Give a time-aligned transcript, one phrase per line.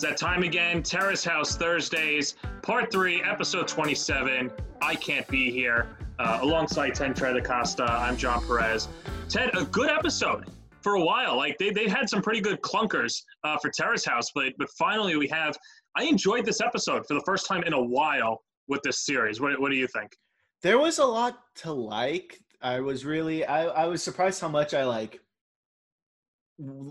[0.00, 0.82] It's that time again.
[0.82, 4.50] Terrace House Thursdays, Part 3, Episode 27.
[4.80, 5.94] I can't be here.
[6.18, 8.88] Uh, alongside Ted Tredacosta, I'm John Perez.
[9.28, 10.48] Ted, a good episode
[10.80, 11.36] for a while.
[11.36, 15.16] Like they they had some pretty good clunkers uh, for Terrace House, but but finally
[15.16, 15.54] we have.
[15.94, 19.38] I enjoyed this episode for the first time in a while with this series.
[19.38, 20.16] What what do you think?
[20.62, 22.40] There was a lot to like.
[22.62, 25.20] I was really I I was surprised how much I like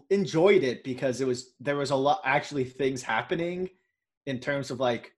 [0.09, 3.69] enjoyed it because it was there was a lot actually things happening
[4.25, 5.13] in terms of like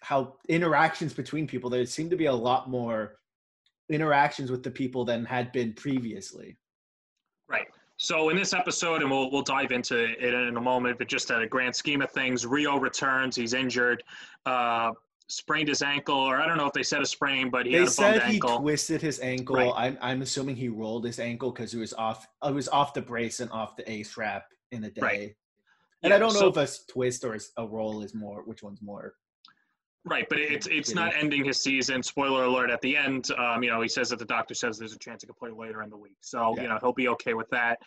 [0.00, 3.16] how interactions between people there seemed to be a lot more
[3.88, 6.56] interactions with the people than had been previously.
[7.48, 7.66] Right.
[7.96, 11.30] So in this episode and we'll, we'll dive into it in a moment but just
[11.30, 13.36] at a grand scheme of things rio returns.
[13.36, 14.02] He's injured.
[14.44, 14.92] Uh,
[15.28, 17.78] sprained his ankle, or I don't know if they said a sprain, but he they
[17.80, 18.58] had a said he ankle.
[18.60, 19.56] twisted his ankle.
[19.56, 19.72] Right.
[19.76, 22.26] I'm I'm assuming he rolled his ankle because it was off.
[22.44, 25.00] It was off the brace and off the ace wrap in a day.
[25.02, 25.36] Right.
[26.02, 28.42] And Yeah, I don't know so- if a twist or a roll is more.
[28.42, 29.14] Which one's more?
[30.04, 32.02] Right, but it's it's not ending his season.
[32.02, 32.70] Spoiler alert!
[32.70, 35.22] At the end, um, you know, he says that the doctor says there's a chance
[35.22, 37.78] he could play later in the week, so you know he'll be okay with that.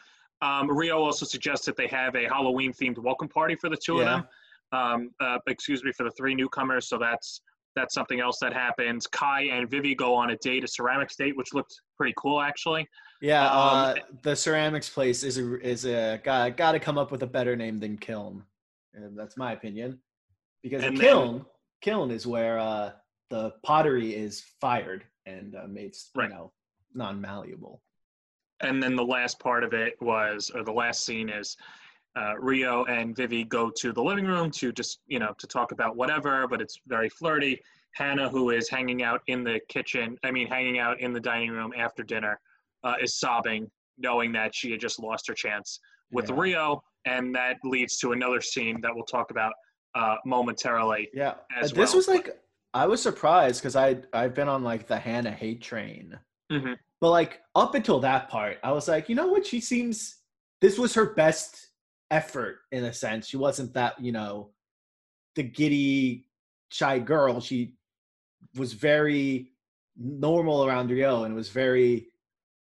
[0.43, 3.99] Um, Rio also suggests that they have a Halloween themed welcome party for the two
[3.99, 4.27] of them.
[4.71, 6.87] Um, uh, excuse me, for the three newcomers.
[6.87, 7.41] So that's
[7.75, 9.07] that's something else that happens.
[9.07, 12.87] Kai and Vivi go on a date, a ceramics date, which looked pretty cool actually.
[13.21, 17.11] Yeah, Um, uh, the ceramics place is a is a got got to come up
[17.11, 18.43] with a better name than kiln.
[18.93, 19.99] And that's my opinion,
[20.63, 21.45] because a And then- kiln
[21.81, 22.91] kiln is where uh,
[23.29, 26.29] the pottery is fired and uh, made s- Right.
[26.29, 26.51] you know
[26.93, 27.81] non malleable.
[28.61, 31.57] and then the last part of it was, or the last scene is,
[32.15, 35.71] uh, Rio and Vivi go to the living room to just, you know, to talk
[35.71, 37.61] about whatever, but it's very flirty.
[37.93, 41.51] Hannah, who is hanging out in the kitchen, I mean, hanging out in the dining
[41.51, 42.39] room after dinner,
[42.83, 45.79] uh, is sobbing, knowing that she had just lost her chance
[46.11, 46.35] with Yeah.
[46.39, 49.53] Rio, and that leads to another scene that we'll talk about
[49.93, 51.09] uh, momentarily.
[51.13, 52.41] Yeah, this well, was like
[52.73, 56.17] I was surprised because I I've been on like the Hannah hate train,
[56.49, 56.77] Mhm.
[57.01, 59.45] but like up until that part, I was like, you know what?
[59.45, 60.19] She seems
[60.61, 61.70] this was her best
[62.11, 63.27] effort in a sense.
[63.27, 64.51] She wasn't that you know
[65.35, 66.27] the giddy
[66.69, 67.39] shy girl.
[67.41, 67.73] She
[68.55, 69.53] was very
[69.97, 72.07] normal around Rio and was very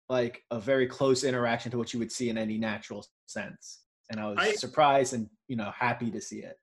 [0.08, 3.80] like a very close interaction to what you would see in any natural sense.
[4.10, 6.58] And I was I- surprised and you know happy to see it.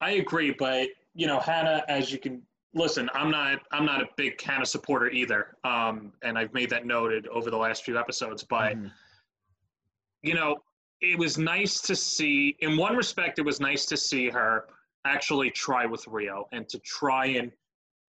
[0.00, 2.42] I agree, but you know, Hannah, as you can
[2.74, 5.56] listen, I'm not I'm not a big Hannah supporter either.
[5.64, 8.44] Um, and I've made that noted over the last few episodes.
[8.44, 8.92] But Mhm.
[10.22, 10.56] you know,
[11.02, 12.56] it was nice to see.
[12.60, 14.66] In one respect, it was nice to see her
[15.04, 17.50] actually try with Rio and to try and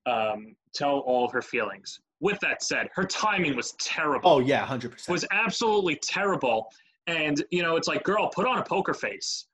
[0.06, 2.00] um, tell all of her feelings.
[2.22, 5.12] With that said, her timing was terrible Oh yeah, hundred percent.
[5.12, 6.68] was absolutely terrible.
[7.08, 9.48] And you know, it's like, girl, put on a poker face.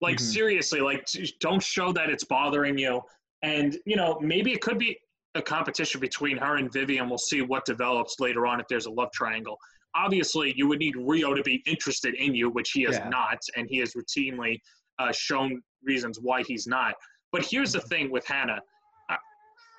[0.00, 0.20] Like Mhm.
[0.20, 1.06] seriously, like
[1.40, 3.02] don't show that it's bothering you.
[3.42, 4.98] And you know, maybe it could be
[5.34, 7.08] a competition between her and Vivian.
[7.08, 9.58] We'll see what develops later on if there's a love triangle.
[9.94, 13.08] Obviously, you would need Rio to be interested in you, which he is Yeah.
[13.08, 14.60] not, and he has routinely
[14.98, 16.94] uh, shown reasons why he's not.
[17.32, 18.60] But here's the thing with Hannah.
[19.08, 19.16] I,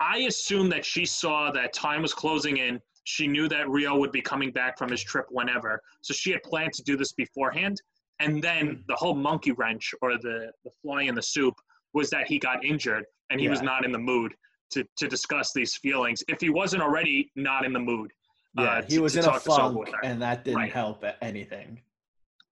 [0.02, 2.82] I assume that she saw that time was closing in.
[3.06, 5.82] She knew that Rio would be coming back from his trip whenever.
[6.02, 7.82] So she had planned to do this beforehand.
[8.20, 11.56] And then the whole monkey wrench or the, the fly in the soup
[11.94, 14.34] was that he got injured and he was not in the mood
[14.72, 16.24] to, to discuss these feelings.
[16.28, 18.12] If he wasn't already not in the mood.
[18.56, 20.72] Yeah, uh, he was to in a talk this over funk, and that didn't Right.
[20.72, 21.82] help anything.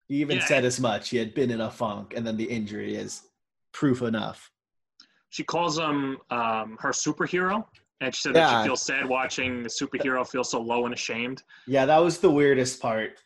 [0.07, 1.09] He even Yeah, said as much.
[1.09, 3.29] He had been in a funk, and then the injury is
[3.71, 4.51] proof enough.
[5.29, 7.65] She calls him um, her superhero.
[8.01, 11.41] And she said that she feels sad watching the superhero feel so low and ashamed.
[11.67, 13.17] Yeah, that was the weirdest part.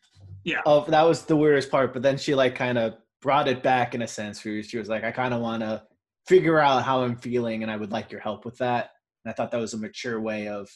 [0.43, 0.61] Yeah.
[0.67, 1.93] Of that was the weirdest part.
[1.93, 4.45] But then she like kind of brought it back in a sense.
[4.45, 5.83] Where she was like, "I kind of want to
[6.27, 8.91] figure out how I'm feeling, and I would like your help with that."
[9.25, 10.69] And I thought that was a mature way of,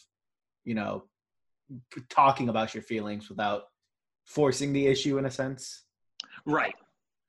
[0.64, 1.04] you know,
[2.09, 3.64] talking about your feelings without
[4.26, 5.84] forcing the issue in a sense.
[6.46, 6.76] Right.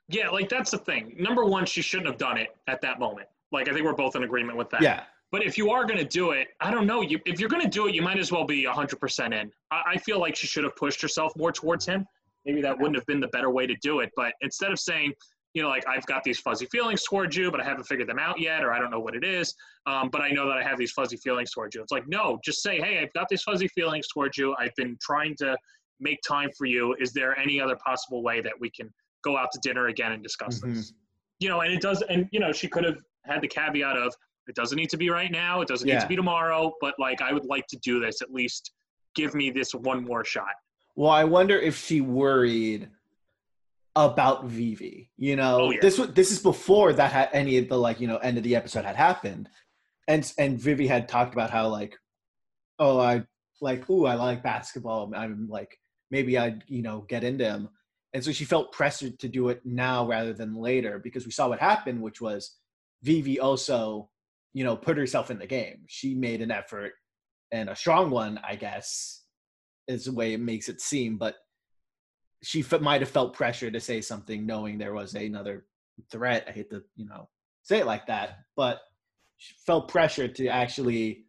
[0.09, 1.17] Yeah, like that's the thing.
[1.19, 3.29] Number one, she shouldn't have done it at that moment.
[3.51, 4.83] Like I think we're both in agreement with that.
[4.83, 5.05] Yeah.
[5.31, 7.01] But if you are going to do it, I don't know.
[7.01, 9.51] You, if you're going to do it, you might as well be 100% in.
[9.71, 12.07] I, I feel like she should have pushed herself more towards him.
[12.45, 14.11] Maybe that wouldn't have been the better way to do it.
[14.15, 15.15] But instead of saying,
[15.55, 18.19] you know, like I've got these fuzzy feelings towards you, but I haven't figured them
[18.19, 19.55] out yet, or I don't know what it is,
[19.87, 21.83] um, but I know that I have these fuzzy feelings towards you.
[21.83, 24.55] It's like, no, just say, hey, I've got these fuzzy feelings towards you.
[24.59, 25.57] I've been trying to
[26.01, 26.97] make time for you.
[27.01, 28.91] Is there any other possible way that we can
[29.23, 30.75] go out to dinner again and discuss Mhm.
[30.75, 30.95] this?
[31.39, 34.15] You know, and it does, and you know, she could have had the caveat of
[34.49, 37.21] it doesn't need to be right now, it doesn't need to be tomorrow, but like
[37.21, 38.73] I would like to do this at least.
[39.15, 40.55] Give me this one more shot.
[40.97, 42.89] Well, I wonder if she worried
[43.97, 45.11] about Vivi.
[45.17, 45.79] You know, Oh, yeah.
[45.83, 48.45] this was this is before that had any of the like you know end of
[48.45, 49.49] the episode had happened,
[50.09, 51.97] and and Vivi had talked about how like,
[52.79, 53.25] oh I
[53.61, 55.13] like ooh I like basketball.
[55.15, 55.79] I'm like
[56.11, 57.69] maybe I'd you know get into him,
[58.13, 61.49] and so she felt pressured to do it now rather than later because we saw
[61.49, 62.57] what happened, which was
[63.03, 64.09] Vivi also
[64.55, 65.85] you know put herself in the game.
[65.87, 66.93] She made an effort
[67.53, 69.23] and a strong one, I guess,
[69.87, 71.35] is the way it makes it seem, but
[72.43, 75.67] she f- might have felt pressure to say something knowing there was another
[76.11, 76.45] threat.
[76.49, 77.29] I hate to, you know,
[77.63, 78.81] say it like that, but
[79.39, 81.27] she felt pressure to actually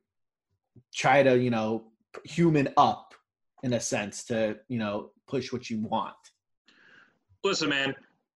[0.94, 1.92] try to, you know,
[2.26, 3.14] human up
[3.64, 6.16] in a sense to, you know, push what you want.
[7.44, 7.94] Listen, man,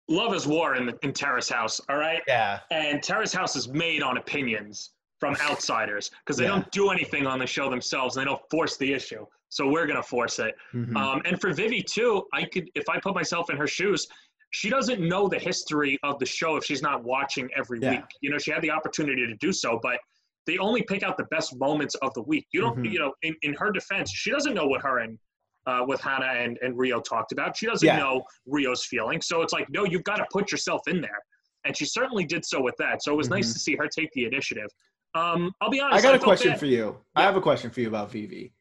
[0.07, 2.22] love is war in, in Terrace House, all right?
[2.27, 2.60] Yeah.
[2.72, 6.50] And Terrace House is made on opinions from outsiders because they Yeah.
[6.51, 9.25] don't do anything on the show themselves and they don't force the issue.
[9.50, 10.56] So we're going to force it.
[10.73, 10.95] Mhm.
[10.97, 14.07] Um, and for Vivi too, I could if I put myself in her shoes,
[14.51, 17.91] she doesn't know the history of the show if she's not watching every Yeah.
[17.91, 18.03] week.
[18.21, 20.00] You know, she had the opportunity to do so, but
[20.45, 22.47] they only pick out the best moments of the week.
[22.51, 22.91] You don't, Mhm.
[22.91, 25.17] you know, in, in her defense, she doesn't know what her and
[25.67, 27.57] uh, with Hannah and, and Rio talked about.
[27.57, 27.97] She doesn't Yeah.
[27.97, 29.25] know Rio's feelings.
[29.25, 31.17] So it's like, no, you've got to put yourself in there.
[31.63, 33.01] And she certainly did so with that.
[33.01, 33.53] So it was nice Mhm.
[33.53, 34.67] to see her take the initiative.
[35.15, 36.06] Um, I'll be honest.
[36.06, 36.59] I got a question bad.
[36.59, 36.97] for you.
[37.15, 38.53] I have a question for you about Vivi.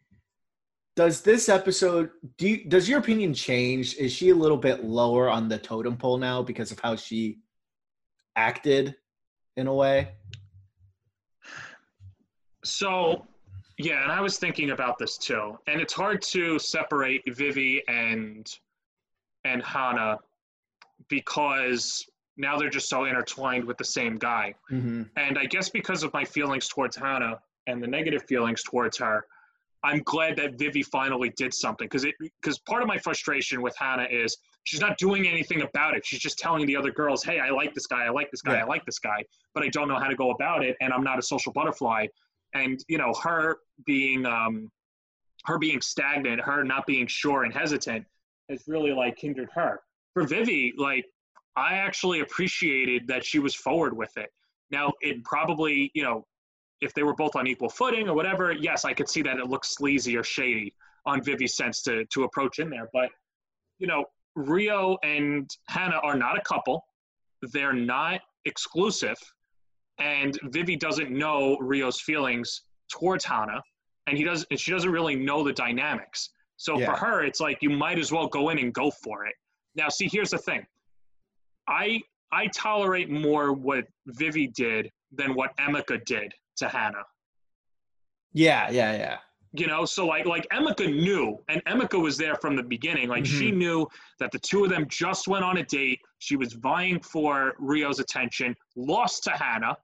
[0.97, 3.97] Does this episode do you, does your opinion change?
[3.97, 7.41] Is she a little bit lower on the totem pole now because of how she
[8.37, 8.95] acted
[9.57, 10.13] in a way?
[12.65, 13.27] So,
[13.77, 18.49] yeah, and I was thinking about this too, and it's hard to separate Vivi and
[19.45, 20.19] and Hana
[21.09, 22.07] because
[22.37, 24.55] now they're just so intertwined with the same guy.
[24.71, 25.03] Mm-hmm.
[25.17, 29.25] And I guess because of my feelings towards Hannah and the negative feelings towards her,
[29.85, 33.77] I'm glad that Vivi finally did something because it because part of my frustration with
[33.77, 36.05] Hannah is she's not doing anything about it.
[36.07, 38.07] She's just telling the other girls, "Hey, I like this guy.
[38.07, 38.55] I like this guy.
[38.55, 38.65] Yeah.
[38.65, 39.23] I like this guy,"
[39.53, 42.07] but I don't know how to go about it, and I'm not a social butterfly.
[42.55, 44.71] And you know, her being um,
[45.45, 48.07] her being stagnant, her not being sure and hesitant,
[48.49, 49.81] has really like hindered her.
[50.15, 51.05] For Vivi, like
[51.57, 54.31] I actually appreciated that she was forward with it.
[54.71, 55.11] Now, mm-hmm.
[55.11, 56.27] it probably, you know,
[56.81, 59.49] if they were both on equal footing or whatever, yes, I could see that it
[59.49, 60.75] looks sleazy or shady
[61.07, 62.89] on Vivi's sense to to approach in there.
[62.93, 63.11] But
[63.79, 64.05] you know,
[64.37, 66.85] Rio and Hannah are not a couple.
[67.53, 69.17] They're not exclusive,
[69.99, 73.63] and Vivi doesn't know Rio's feelings towards Hannah,
[74.07, 76.31] and he does, and she doesn't really know the dynamics.
[76.57, 76.87] So Yeah.
[76.87, 79.35] for her, it's like you might as well go in and go for it.
[79.75, 80.67] Now, see, here's the thing.
[81.69, 82.01] I
[82.33, 87.05] I tolerate more what Vivi did than what Emika did to Hannah.
[88.33, 89.19] Yeah, yeah, yeah.
[89.53, 93.09] You know, so like like Emika knew, and Emika was there from the beginning.
[93.09, 93.59] Like she mm-hmm.
[93.59, 93.87] knew
[94.19, 96.01] that the two of them just went on a date.
[96.19, 99.77] She was vying for Rio's attention, lost to Hannah,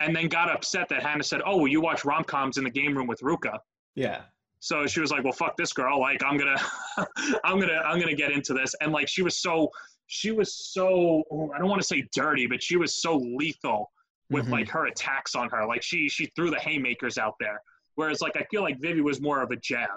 [0.00, 2.70] and then got upset that Hannah said, "Oh, well, you watch rom coms in the
[2.70, 3.58] game room with Ruka."
[3.94, 4.22] Yeah.
[4.60, 6.00] So she was like, "Well, fuck this girl.
[6.00, 6.60] Like, I'm gonna,
[7.44, 9.70] I'm gonna, I'm gonna get into this." And like, she was so,
[10.06, 13.90] she was so, oh, I don't want to say dirty, but she was so lethal
[14.30, 14.50] with Mhm.
[14.52, 15.66] like her attacks on her.
[15.66, 17.60] Like, she, she threw the haymakers out there.
[17.96, 19.88] Whereas, like, I feel like Vivi was more of a jab,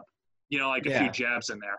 [0.49, 0.99] you know, like a Yeah.
[1.03, 1.77] few jabs in there.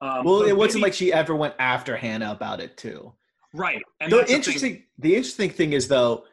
[0.00, 3.14] Um, Well, it wasn't like she ever went after Hannah about it too.
[3.54, 3.82] right.
[4.00, 6.24] And the that's the interesting the interesting thing is though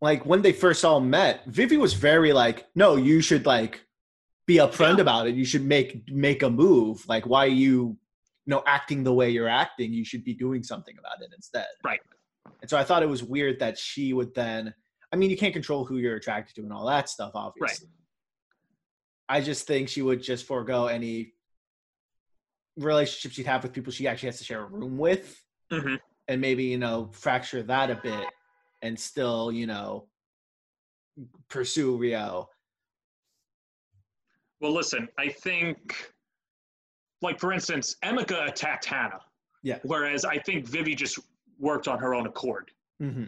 [0.00, 3.84] like when they first all met vivi was very like no you should like
[4.46, 5.02] be upfront Yeah.
[5.02, 7.98] about it you should make make a move like why you
[8.48, 12.00] know acting the way you're acting you should be doing something about it instead Right.
[12.62, 14.74] and so i thought it was weird that she would then
[15.12, 19.36] i mean you can't control who you're attracted to and all that stuff obviously right.
[19.36, 21.32] i just think she would just forego any
[22.76, 25.98] relationship she'd have with people she actually has to share a room with Mhm.
[26.28, 28.26] and maybe you know fracture that a bit
[28.82, 30.08] and still you know
[31.48, 32.48] pursue rio
[34.60, 36.12] Well, listen, I think,
[37.22, 39.20] like for instance, Emika attacked Hannah.
[39.62, 39.78] Yeah.
[39.84, 41.18] Whereas I think Vivi just
[41.58, 42.70] worked on her own accord.
[43.02, 43.24] mm-hmm.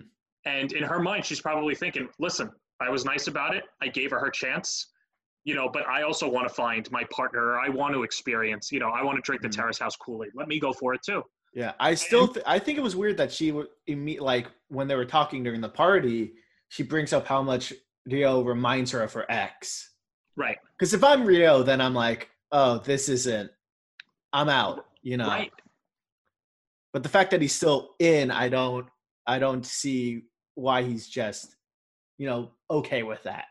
[0.47, 3.64] And in her mind, she's probably thinking, listen, I was nice about it.
[3.82, 4.87] I gave her her chance,
[5.44, 7.59] you know, but I also want to find my partner.
[7.59, 9.56] I want to experience, you know, I want to drink the Mhm.
[9.56, 10.30] Terrace House Kool Aid.
[10.35, 11.23] Let me go for it too.
[11.52, 13.66] yeah i still th- i think it was weird that she would
[14.20, 16.35] like when they were talking during the party
[16.68, 17.73] she brings up how much
[18.06, 19.94] rio reminds her of her ex
[20.37, 20.56] Right.
[20.78, 23.50] because if i'm rio then i'm like oh this isn't
[24.32, 25.52] i'm out you know Right.
[26.92, 28.87] but the fact that he's still in i don't
[29.26, 30.22] i don't see
[30.54, 31.56] why he's just
[32.18, 33.44] you know okay with that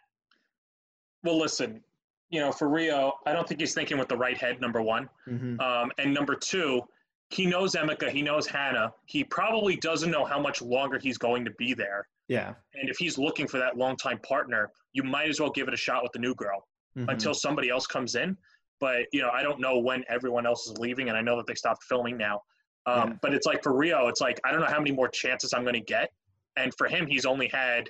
[1.24, 1.83] Well, listen,
[2.29, 5.09] you know, for Rio, I don't think he's thinking with the right head, number one.
[5.27, 5.59] mm-hmm.
[5.59, 6.81] Um, and number two,
[7.31, 8.93] he knows Emika, he knows Hannah.
[9.05, 12.07] He probably doesn't know how much longer he's going to be there.
[12.29, 12.53] Yeah.
[12.75, 15.77] And if he's looking for that longtime partner, you might as well give it a
[15.88, 16.67] shot with the new girl
[16.98, 17.12] Mhm.
[17.12, 18.38] until somebody else comes in.
[18.79, 21.48] But you know, I don't know when everyone else is leaving, and I know that
[21.48, 22.41] they stopped filming now.
[22.86, 23.15] Um, Yeah.
[23.21, 25.63] But it's like for Rio, it's like I don't know how many more chances I'm
[25.63, 26.12] going to get.
[26.57, 27.89] And for him, he's only had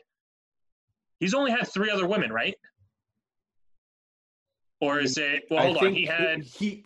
[1.20, 2.56] he's only had three other women, right?
[4.82, 5.44] Or is it?
[5.50, 5.94] Well, hold on.
[5.94, 6.86] He had he.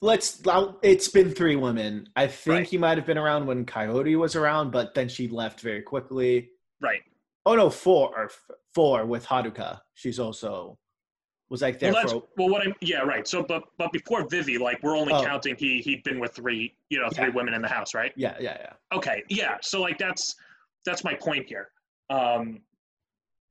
[0.00, 0.42] Let's.
[0.82, 2.08] It's been three women.
[2.16, 2.66] I think Right.
[2.66, 6.50] he might have been around when Coyote was around, but then she left very quickly.
[6.80, 7.02] right.
[7.46, 8.30] Oh no, four or
[8.74, 9.80] four with Haruka.
[9.92, 10.78] She's also
[11.54, 12.22] was like there Well, for.
[12.36, 12.48] well.
[12.48, 13.26] What I'm yeah, right.
[13.28, 15.22] So, but but before Vivi, like we're only Oh.
[15.24, 17.30] counting he he'd been with three, you know, three Yeah.
[17.30, 18.12] women in the house, right?
[18.16, 18.72] Yeah, yeah, yeah.
[18.96, 19.56] Okay, yeah.
[19.62, 20.34] So like that's
[20.84, 21.70] that's my point here.
[22.10, 22.60] Um,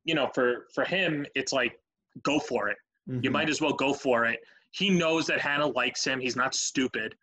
[0.03, 1.79] you know, for for him, it's like
[2.24, 2.77] go for it.
[3.07, 3.31] You Mhm.
[3.31, 4.41] might as well go for it.
[4.72, 6.19] He knows that Hannah likes him.
[6.19, 7.15] He's not stupid,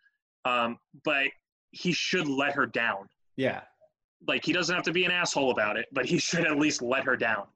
[0.46, 1.26] um, but
[1.72, 3.06] he should let her down.
[3.37, 3.60] Yeah.
[4.26, 6.80] Like he doesn't have to be an asshole about it, but he should at least
[6.80, 7.46] let her down.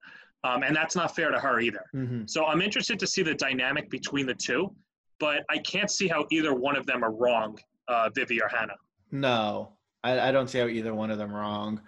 [0.45, 1.85] Um, and that's not fair to her either.
[1.93, 4.73] hmm So I'm interested to see the dynamic between the two,
[5.19, 7.59] but I can't see how either one of them are wrong,
[7.89, 8.77] uh, Vivi or Hannah.
[9.11, 9.73] No,
[10.03, 11.81] I, I don't see how either one of them wrong.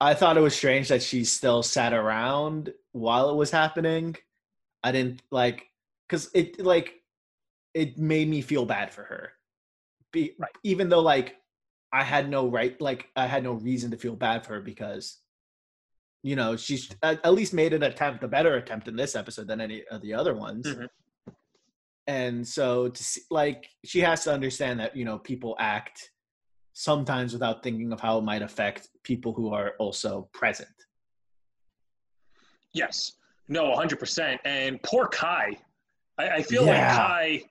[0.00, 4.16] I thought it was strange that she still sat around while it was happening.
[4.82, 5.66] I didn't like
[6.06, 7.00] because it like
[7.72, 9.32] it made me feel bad for her.
[10.12, 10.52] Be, Right.
[10.62, 11.36] Even though like
[11.92, 15.18] I had no right, like I had no reason to feel bad for her because
[16.24, 19.46] you know she's at, at least made an attempt, a better attempt in this episode
[19.46, 20.66] than any of the other ones.
[20.66, 20.88] Mhm.
[22.06, 26.10] And so to see, like she has to understand that you know people act
[26.72, 30.68] sometimes without thinking of how it might affect people who are also present.
[32.72, 33.12] Yes.
[33.48, 34.38] No, 100%.
[34.44, 35.56] And poor Kai.
[36.18, 36.96] I, I feel Yeah.
[36.96, 37.42] like Kai.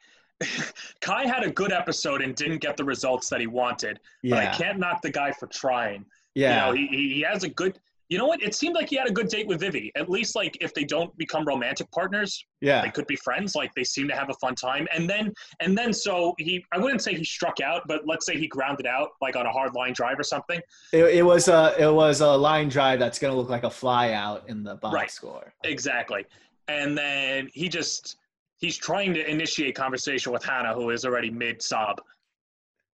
[1.02, 4.48] Kai had a good episode and didn't get the results that he wanted, but I
[4.48, 6.06] can't knock the guy for trying.
[6.36, 7.80] yeah, You know, he he has a good.
[8.10, 8.42] You know what?
[8.44, 9.92] It seemed like he had a good date with Vivi.
[9.96, 12.82] At least, like, if they don't become romantic partners, yeah.
[12.82, 15.78] they could be friends like they seem to have a fun time and then and
[15.78, 19.10] then so he i wouldn't say he struck out but let's say he grounded out
[19.22, 20.62] like on a hard line drive or something
[20.94, 24.14] It, it was a it was a line drive that's gonna look like a fly
[24.14, 25.12] out in the box Right.
[25.12, 25.54] score.
[25.66, 26.26] exactly
[26.70, 28.16] and then he just
[28.58, 32.00] he's trying to initiate conversation with hannah who is already mid sob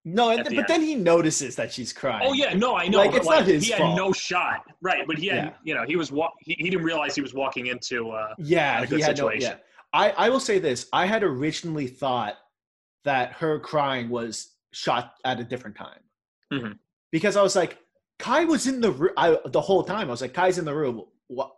[0.06, 2.24] No, and, the but then he notices that she's crying.
[2.26, 3.98] oh yeah no i know Like, it's like not his he had fault.
[3.98, 5.52] no shot right but he had Yeah.
[5.64, 8.78] you know he was wa- he, he didn't realize he was walking into uh yeah,
[8.80, 9.28] a he good had no.
[9.30, 9.52] situation.
[9.52, 9.58] Yeah,
[9.94, 12.36] I I will say this: I had originally thought
[13.04, 16.00] that her crying was shot at a different time
[16.54, 16.78] Mhm.
[17.12, 17.78] because I was like,
[18.20, 19.12] Kai was in the room
[19.46, 20.08] the whole time.
[20.08, 21.04] I was like, Kai's in the room.
[21.28, 21.52] What?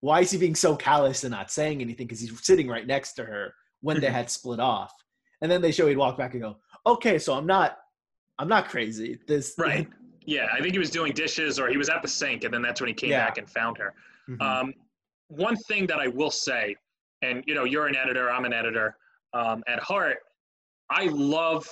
[0.00, 2.06] Why is he being so callous and not saying anything?
[2.06, 4.12] Because he's sitting right next to her when they Mhm.
[4.12, 4.92] had split off,
[5.40, 7.78] and then they show he'd walk back and go, "Okay, so I'm not,
[8.38, 9.88] I'm not crazy." This right
[10.24, 12.62] yeah i think he was doing dishes or he was at the sink and then
[12.62, 13.26] that's when he came Yeah.
[13.26, 13.92] back and found her
[14.28, 14.40] Mhm.
[14.40, 14.74] Um,
[15.26, 16.76] one thing that I will say,
[17.22, 18.96] and you know, you're an editor, I'm an editor.
[19.32, 20.18] Um, at heart,
[20.90, 21.66] I love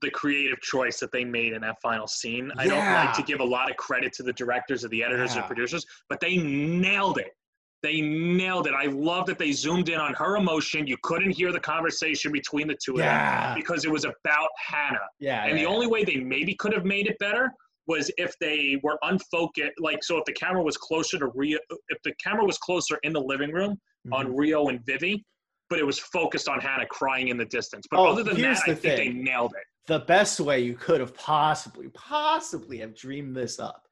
[0.00, 2.50] the creative choice that they made in that final scene.
[2.56, 5.36] I don't like to give a lot of credit to the directors or the editors
[5.36, 7.36] or producers, but they nailed it.
[7.82, 8.74] They nailed it.
[8.74, 10.86] I love that they zoomed in on her emotion.
[10.86, 14.98] You couldn't hear the conversation between the two of them because it was about Hannah.
[15.18, 17.50] yeah, And the yeah, only way they maybe could have made it better
[17.88, 19.72] was if they were unfocused.
[19.80, 21.58] Like, so if the camera was closer to Rio,
[21.88, 24.12] if the camera was closer in the living room Mhm.
[24.14, 25.24] on Rio and Vivi,
[25.68, 27.86] but it was focused on Hannah crying in the distance.
[27.90, 29.64] But Oh, other than that, I the think they nailed it.
[29.88, 33.88] the best way you could have possibly, possibly have dreamed this up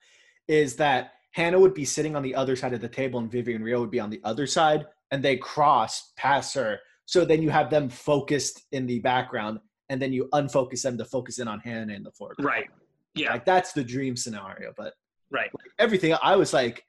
[0.47, 3.63] is that Hannah would be sitting on the other side of the table and Vivian
[3.63, 6.79] Rio would be on the other side and they cross past her.
[7.07, 11.05] So then you have them focused in the background and then you unfocus them to
[11.05, 12.47] focus in on Hannah in the foreground.
[12.47, 12.67] Right.
[13.15, 13.33] Yeah.
[13.33, 14.73] Like that's the dream scenario.
[14.77, 14.95] But
[15.31, 15.51] Right.
[15.79, 16.85] everything, I was like,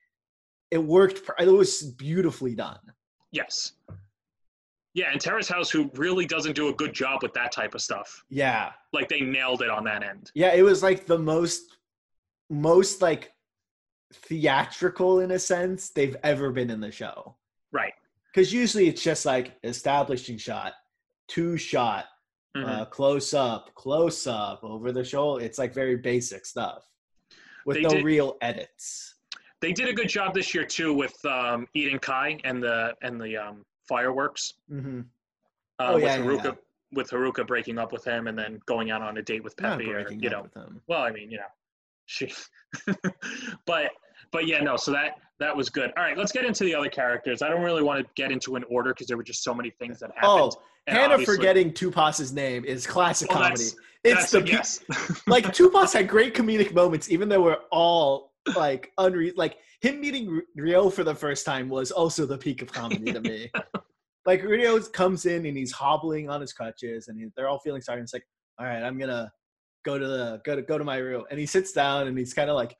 [0.71, 1.21] it worked.
[1.39, 2.79] It was beautifully done.
[3.31, 3.73] Yes.
[4.93, 7.81] Yeah, and Terrace House, who really doesn't do a good job with that type of
[7.81, 8.23] stuff.
[8.29, 8.71] Yeah.
[8.91, 10.31] Like they nailed it on that end.
[10.33, 11.77] Yeah, it was like the most
[12.49, 13.31] most like
[14.13, 17.35] theatrical in a sense they've ever been in the show.
[17.71, 17.93] Right.
[18.27, 20.73] Because usually it's just like establishing shot,
[21.27, 22.05] two shot,
[22.55, 22.67] Mhm.
[22.67, 25.43] uh, close up, close up, over the shoulder.
[25.43, 26.89] It's like very basic stuff
[27.65, 29.15] with They no did- real edits.
[29.61, 33.21] They did a good job this year too with um, Eden Kai and the and
[33.21, 34.53] the um, fireworks.
[34.67, 35.01] hmm
[35.79, 36.51] uh, Oh, with yeah, Haruka yeah.
[36.93, 39.91] with Haruka breaking up with him and then going out on a date with Pepe
[39.91, 40.47] or you know
[40.87, 41.51] well I mean you know
[42.05, 42.31] she
[43.65, 43.91] but
[44.31, 46.89] but yeah no so that that was good all right let's get into the other
[46.89, 49.53] characters I don't really want to get into an order because there were just so
[49.53, 53.63] many things that happened Oh, And Hannah forgetting Tupac's name is classic Well, comedy.
[53.63, 55.21] that's- It's That's the yes.
[55.27, 60.41] like Tupac had great comedic moments, even though we're all like unre like him meeting
[60.55, 63.51] Rio for the first time was also the peak of comedy to me.
[64.25, 67.81] like Rio comes in and he's hobbling on his crutches, and he, they're all feeling
[67.81, 67.99] sorry.
[67.99, 68.25] And it's like,
[68.59, 69.31] all right, I'm gonna
[69.83, 72.33] go to the go to go to my room, and he sits down and he's
[72.33, 72.75] kind of like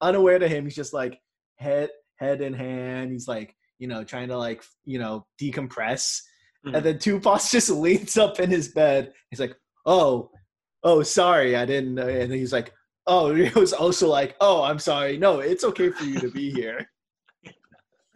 [0.00, 0.64] unaware to him.
[0.64, 1.20] He's just like
[1.56, 3.12] head head in hand.
[3.12, 6.20] He's like you know trying to like you know decompress,
[6.66, 6.76] Mhm.
[6.76, 9.12] and then Tupac just leans up in his bed.
[9.30, 9.54] He's like,
[9.86, 10.30] oh
[10.84, 12.08] oh sorry i didn't know.
[12.08, 12.72] and he's like
[13.06, 16.50] oh it was also like oh i'm sorry no it's okay for you to be
[16.50, 16.84] here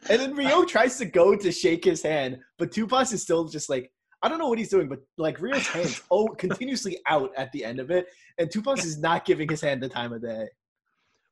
[0.08, 3.68] and then rio tries to go to shake his hand but tupac is still just
[3.70, 3.90] like
[4.26, 7.64] i don't know what he's doing but like rio's hands oh continuously out at the
[7.64, 10.46] end of it and tupac is not giving his hand the time of day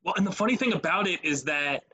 [0.04, 1.84] Well, and the funny thing about it is that,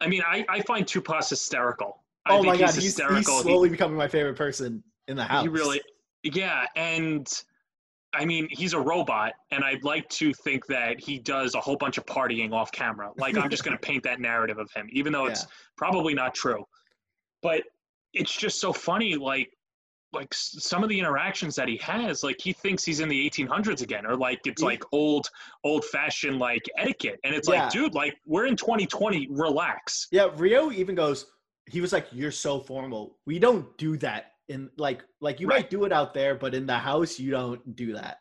[0.00, 2.02] I mean, I, I find Tupac hysterical.
[2.26, 3.16] I oh think my god he's he's, hysterical.
[3.16, 5.80] he's He- slowly becoming my favorite person in the house He really,
[6.22, 7.26] yeah, and
[8.14, 11.76] I mean, he's a robot, and I'd like to think that he does a whole
[11.76, 13.10] bunch of partying off camera.
[13.16, 15.46] Like, I'm just going to paint that narrative of him, even though it's
[15.78, 16.62] probably not true.
[17.42, 17.62] But
[18.12, 19.48] it's just so funny, like,
[20.12, 23.82] like some of the interactions that he has, like he thinks he's in the 1800s
[23.82, 25.28] again, or like it's like old,
[25.64, 27.62] old-fashioned like etiquette, and it's Yeah.
[27.64, 30.08] like, dude, like we're in 2020, relax.
[30.12, 31.26] Yeah, Rio even goes.
[31.70, 33.18] He was like, "You're so formal.
[33.26, 35.60] We don't do that in like like you Right.
[35.62, 38.18] might do it out there, but in the house you don't do that."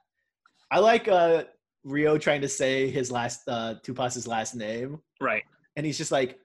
[0.70, 1.44] I like uh
[1.84, 5.44] Rio trying to say his last uh Tupac's last name, Right?
[5.76, 6.40] and he's just like,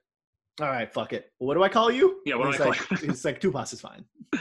[0.61, 1.31] "All right, fuck it.
[1.39, 3.41] What do I call you?" Yeah, what And do I he's call like, It's like
[3.41, 4.05] Tupac is fine.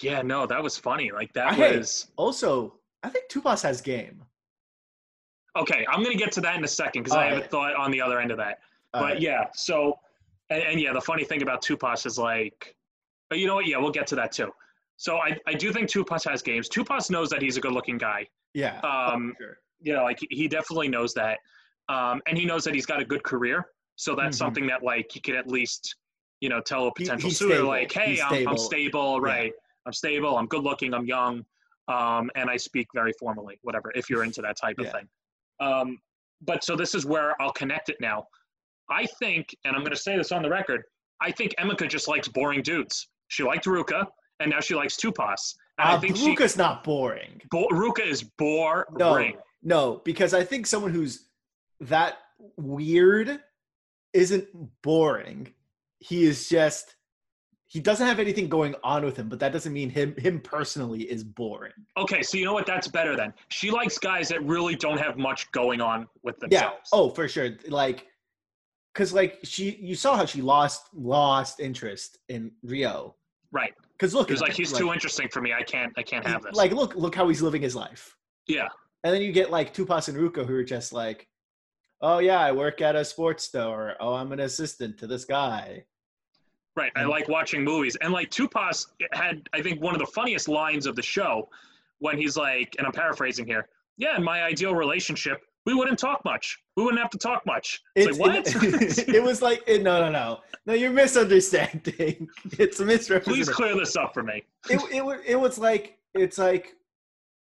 [0.00, 1.10] Yeah, no, that was funny.
[1.10, 2.08] Like that was.
[2.16, 4.22] Also, I think Tupac has game.
[5.58, 7.90] Okay, I'm gonna get to that in a second because I have a thought on
[7.90, 8.60] the other end of that.
[8.94, 9.20] All but right.
[9.20, 9.98] yeah, so
[10.50, 12.74] and, and yeah, the funny thing about Tupac is like,
[13.28, 13.66] but you know what?
[13.66, 14.50] Yeah, we'll get to that too.
[14.96, 16.68] So I, I do think Tupac has games.
[16.68, 18.26] Tupac knows that he's a good-looking guy.
[18.52, 19.56] yeah, Um, sure.
[19.80, 21.38] you know, like he definitely knows that,
[21.88, 23.64] um, and he knows that he's got a good career.
[23.96, 24.38] So that's Mhm.
[24.38, 25.96] something that like he could at least,
[26.40, 27.68] you know, tell a potential he's suitor stable.
[27.68, 29.20] like, hey, I'm, I'm stable.
[29.20, 29.46] right?
[29.46, 29.50] Yeah.
[29.86, 30.36] I'm stable.
[30.36, 30.92] I'm good-looking.
[30.94, 31.44] I'm young,
[31.88, 33.58] um, and I speak very formally.
[33.62, 35.08] Whatever, if you're into that type of thing.
[35.60, 35.98] Um,
[36.42, 38.24] but so this is where I'll connect it now.
[38.88, 40.82] I think, and I'm going to say this on the record,
[41.20, 43.08] I think Emika just likes boring dudes.
[43.28, 44.06] She liked Ruka,
[44.40, 45.36] and now she likes Tupac.
[45.78, 47.40] And I Uh, think she, Ruka's not boring.
[47.50, 48.86] Bo- Ruka is boring.
[48.96, 51.28] No, no, because I think someone who's
[51.80, 52.18] that
[52.56, 53.40] weird
[54.12, 54.48] isn't
[54.82, 55.52] boring.
[55.98, 56.96] He is just
[57.70, 61.02] he doesn't have anything going on with him, but that doesn't mean him him personally
[61.02, 61.72] is boring.
[61.96, 62.66] Okay, so you know what?
[62.66, 63.32] That's better then.
[63.48, 66.90] She likes guys that really don't have much going on with themselves.
[66.92, 66.98] Yeah.
[66.98, 67.50] Oh, for sure.
[67.68, 68.08] Like
[68.94, 73.14] cuz like she you saw how she lost lost interest in Rio.
[73.52, 73.72] right.
[74.00, 75.52] Cuz look he's like he's too interesting for me.
[75.52, 75.92] I can't.
[75.96, 76.56] I can't have this.
[76.56, 78.16] Like look look how he's living his life.
[78.48, 78.66] yeah,
[79.04, 81.28] And then you get like Tupac and Ruka who are just like,
[82.00, 83.94] "Oh yeah, I work at a sports store.
[84.00, 85.84] Oh, I'm an assistant to this guy."
[86.80, 86.92] Right.
[86.96, 88.74] I like watching movies, and like Tupac
[89.12, 91.48] had, I think, one of the funniest lines of the show
[91.98, 93.68] when he's like, and I'm paraphrasing here.
[93.96, 96.58] Yeah, in my ideal relationship, we wouldn't talk much.
[96.76, 97.82] We wouldn't have to talk much.
[97.94, 98.46] It's, like what?
[98.46, 100.72] It, it was like it, no, no, no, no.
[100.72, 102.28] You're misunderstanding.
[102.58, 103.44] It's a misrepresentation.
[103.44, 104.42] Please clear this up for me.
[104.70, 106.74] It, it, it was like it's like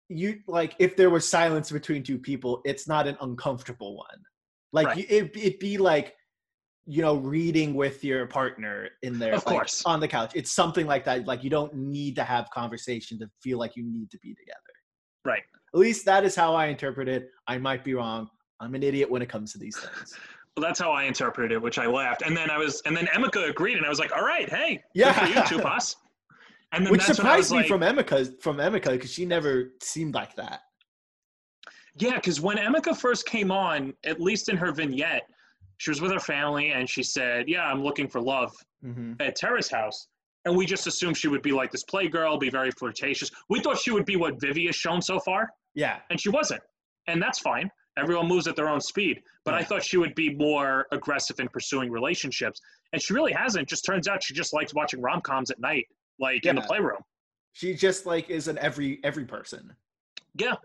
[0.10, 4.20] you like if there was silence between two people, it's not an uncomfortable one.
[4.74, 5.10] Like Right.
[5.10, 6.16] it, it'd be like
[6.86, 9.84] you know reading with your partner in there, Of like, course.
[9.86, 10.32] on the couch.
[10.36, 11.26] It's something like that.
[11.26, 14.60] Like you don't need to have conversation to feel like you need to be together.
[15.26, 15.44] Right.
[15.74, 17.30] At least that is how I interpret it.
[17.48, 18.28] I might be wrong.
[18.60, 20.14] I'm an idiot when it comes to these things.
[20.56, 22.22] Well, that's how I interpreted it, which I laughed.
[22.22, 24.84] And then I was, and then Emika agreed, and I was like, all right, hey,
[24.94, 25.26] Yeah.
[25.28, 25.82] you, Tupac.
[26.74, 29.12] And then Which that's when I was surprised me like, from Emika from Emika because
[29.12, 30.62] she never seemed like that.
[31.96, 35.24] Yeah, because when Emika first came on, at least in her vignette,
[35.84, 39.36] she was with her family and she said, Yeah, I'm looking for love hmm at
[39.36, 40.08] Terrace House.
[40.46, 43.30] And we just assumed she would be like this playgirl, be very flirtatious.
[43.50, 46.62] We thought she would be what Vivi has shown so far, Yeah, and she wasn't.
[47.08, 47.70] And that's fine.
[47.98, 49.22] Everyone moves at their own speed.
[49.46, 52.60] But I thought she would be more aggressive in pursuing relationships.
[52.94, 53.68] And she really hasn't.
[53.70, 55.86] Just turns out she just likes watching rom coms at night,
[56.20, 57.00] like in the playroom.
[57.52, 59.74] she just like is an every every person,
[60.36, 60.56] Yeah.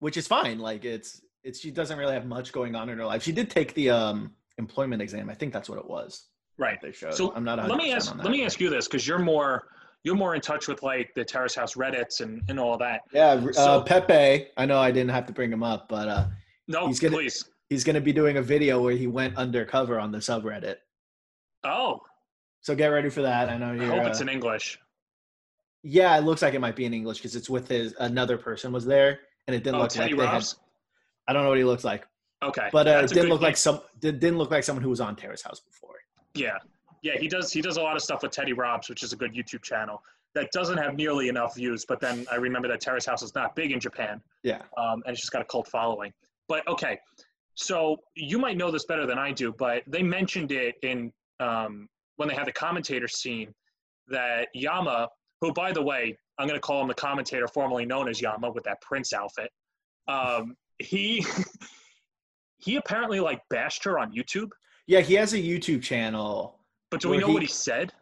[0.00, 0.58] which is fine.
[0.58, 3.22] Like it's it's she doesn't really have much going on in her life.
[3.22, 5.30] She did take the um employment exam.
[5.30, 6.26] I think that's what it was.
[6.58, 6.78] Right.
[6.80, 7.14] They showed.
[7.14, 7.66] So I'm not.
[7.68, 9.68] let me ask let me ask you this because you're more
[10.04, 13.40] you're more in touch with like the terrace house reddits and, and all that Yeah,
[13.56, 14.48] uh, Pepe.
[14.56, 16.24] I know I didn't have to bring him up, but uh,
[16.68, 19.98] no He's gonna- please he's going to be doing a video where he went undercover
[19.98, 20.76] on the subreddit.
[21.64, 22.00] oh
[22.60, 23.48] So get ready for that.
[23.48, 23.86] I know i you're.
[23.86, 24.78] hope it's uh, in english
[25.82, 28.72] Yeah, it looks like it might be in English because it's with his another person
[28.72, 30.44] was there, and it didn't Oh, look Teddy like they had.
[31.28, 32.06] I don't know what he looks like,
[32.42, 33.80] Okay, but uh, it didn't look like some.
[34.00, 35.94] Didn't look like someone who was on Terrace House before.
[36.34, 36.58] Yeah,
[37.02, 37.52] yeah, he does.
[37.52, 40.02] He does a lot of stuff with Teddy Robbs, which is a good YouTube channel
[40.34, 41.84] that doesn't have nearly enough views.
[41.86, 44.62] But then I remember that Terrace House is not big in Japan, Yeah.
[44.76, 46.12] um, and it's just got a cult following.
[46.48, 46.98] But okay,
[47.54, 51.88] so you might know this better than I do, but they mentioned it in um,
[52.16, 53.54] when they had the commentator scene
[54.08, 55.08] that Yama,
[55.40, 58.50] who by the way, I'm going to call him the commentator formerly known as Yama
[58.50, 59.50] with that Prince outfit.
[60.08, 61.24] Um, he
[62.62, 64.50] he apparently like bashed her on YouTube.
[64.86, 66.58] Yeah, he has a YouTube channel.
[66.90, 67.92] But do we know he- what he said?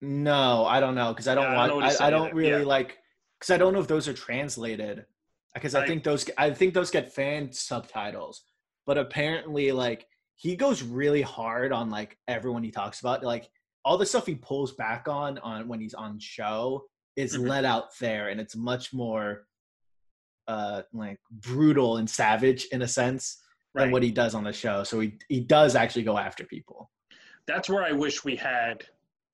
[0.00, 1.86] No, I don't know because I don't Yeah, I don't want.
[1.86, 2.66] what he I, I don't really Yeah.
[2.66, 2.98] like
[3.38, 5.06] because I don't know if those are translated.
[5.54, 8.42] Because I, I- think those I think those get fan subtitles,
[8.86, 13.24] but apparently like he goes really hard on like everyone he talks about.
[13.24, 13.50] Like
[13.84, 16.84] all the stuff he pulls back on on when he's on show
[17.16, 17.48] is Mhm.
[17.48, 19.46] let out there, and it's much more
[20.46, 23.38] uh like brutal and savage in a sense
[23.74, 24.82] than what he does on the show.
[24.84, 26.90] So he he does actually go after people.
[27.46, 28.84] that's where I wish we had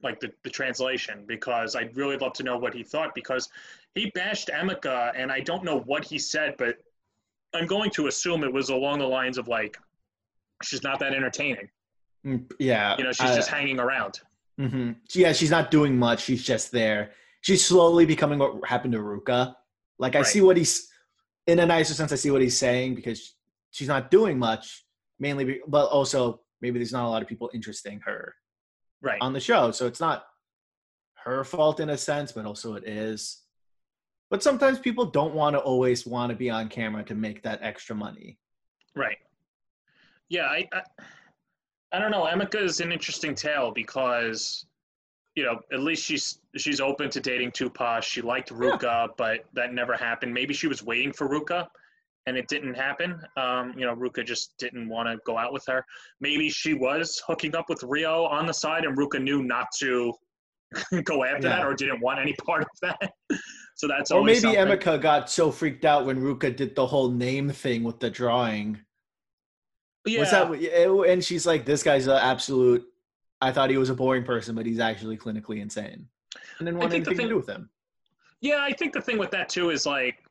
[0.03, 3.49] like the, the translation because I'd really love to know what he thought because
[3.94, 6.77] he bashed Emika and I don't know what he said, but
[7.55, 9.79] I'm going to assume it was along the lines of like
[10.62, 11.68] she's not that entertaining.
[12.27, 14.20] Mm, Yeah, You know, she's I- just hanging around.
[14.59, 16.23] hmm Yeah, she's not doing much.
[16.23, 17.12] She's just there.
[17.40, 19.55] She's slowly becoming what happened to Ruka.
[19.99, 20.27] Like I Right.
[20.27, 20.88] see what he's,
[21.47, 23.35] in a nicer sense, I see what he's saying because
[23.74, 24.84] she's not doing much.
[25.18, 28.34] Mainly, be, but also maybe there's not a lot of people interesting her
[29.02, 29.18] Right.
[29.20, 30.24] on the show, so it's not
[31.24, 33.42] her fault in a sense, but also it is.
[34.30, 37.60] But sometimes people don't want to always want to be on camera to make that
[37.62, 38.38] extra money.
[38.96, 39.18] Right.
[40.28, 40.82] Yeah, I, I
[41.92, 42.24] I don't know.
[42.24, 44.66] Emika is an interesting tale because
[45.34, 48.02] you know, at least she's she's open to dating Tupac.
[48.04, 50.32] She liked Ruka, but that never happened.
[50.32, 51.66] Maybe she was waiting for Ruka
[52.26, 53.20] and it didn't happen.
[53.37, 55.84] Um, you know, Ruka just didn't want to go out with her.
[56.20, 60.12] Maybe she was hooking up with Rio on the side and Ruka knew not to
[61.04, 63.12] go after that or didn't want any part of that.
[63.74, 64.42] so that's always.
[64.42, 64.78] or maybe something.
[64.78, 68.80] Emika got so freaked out when Ruka did the whole name thing with the drawing.
[70.06, 70.20] yeah.
[70.20, 70.50] What's that?
[71.08, 72.84] And she's like, "This guy's an absolute."
[73.40, 76.08] I thought he was a boring person, but he's actually clinically insane,
[76.58, 77.68] and didn't I want think the anything to do with him.
[78.40, 80.23] Yeah, I think the thing with that too is like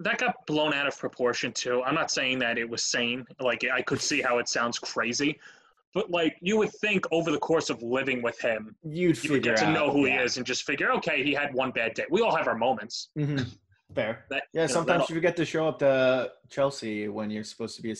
[0.00, 1.82] that got blown out of proportion too.
[1.84, 3.26] I'm not saying that it was sane.
[3.40, 5.38] Like I could see how it sounds crazy,
[5.94, 9.38] but like you would think over the course of living with him, You'd you would
[9.38, 10.18] figure get to out know who yeah.
[10.18, 12.04] he is and just figure, okay, he had one bad day.
[12.10, 13.08] We all have our moments.
[13.16, 13.56] Mhm.
[13.94, 14.26] Fair.
[14.28, 17.74] That Yeah, you know, sometimes you forget to show up to Chelsea when you're supposed
[17.76, 17.96] to be a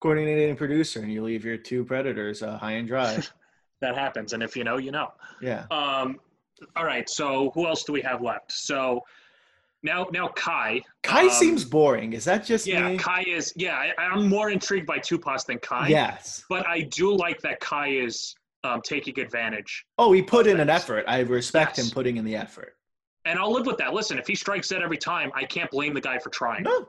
[0.00, 3.22] coordinating producer, and you leave your two predators uh, high and dry.
[3.80, 5.12] that happens, and if you know, you know.
[5.40, 5.66] yeah.
[5.70, 6.18] Um,
[6.76, 8.52] all right, so who else do we have left?
[8.52, 9.02] So
[9.82, 10.82] now, now Kai.
[11.02, 12.12] Kai um, seems boring.
[12.12, 12.96] Is that just Yeah, me?
[12.98, 13.52] Kai is.
[13.56, 15.88] Yeah, I, I'm more intrigued by Tupac than Kai.
[15.88, 16.44] yes.
[16.48, 19.86] but I do like that Kai is um, taking advantage.
[19.98, 21.04] Oh, he put in an effort.
[21.08, 21.86] I respect Yes.
[21.86, 22.74] him putting in the effort.
[23.24, 23.92] And I'll live with that.
[23.92, 26.62] Listen, if he strikes it every time, I can't blame the guy for trying.
[26.62, 26.88] No.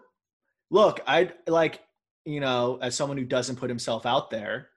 [0.69, 1.81] Look, I like,
[2.25, 4.69] you know, as someone who doesn't put himself out there,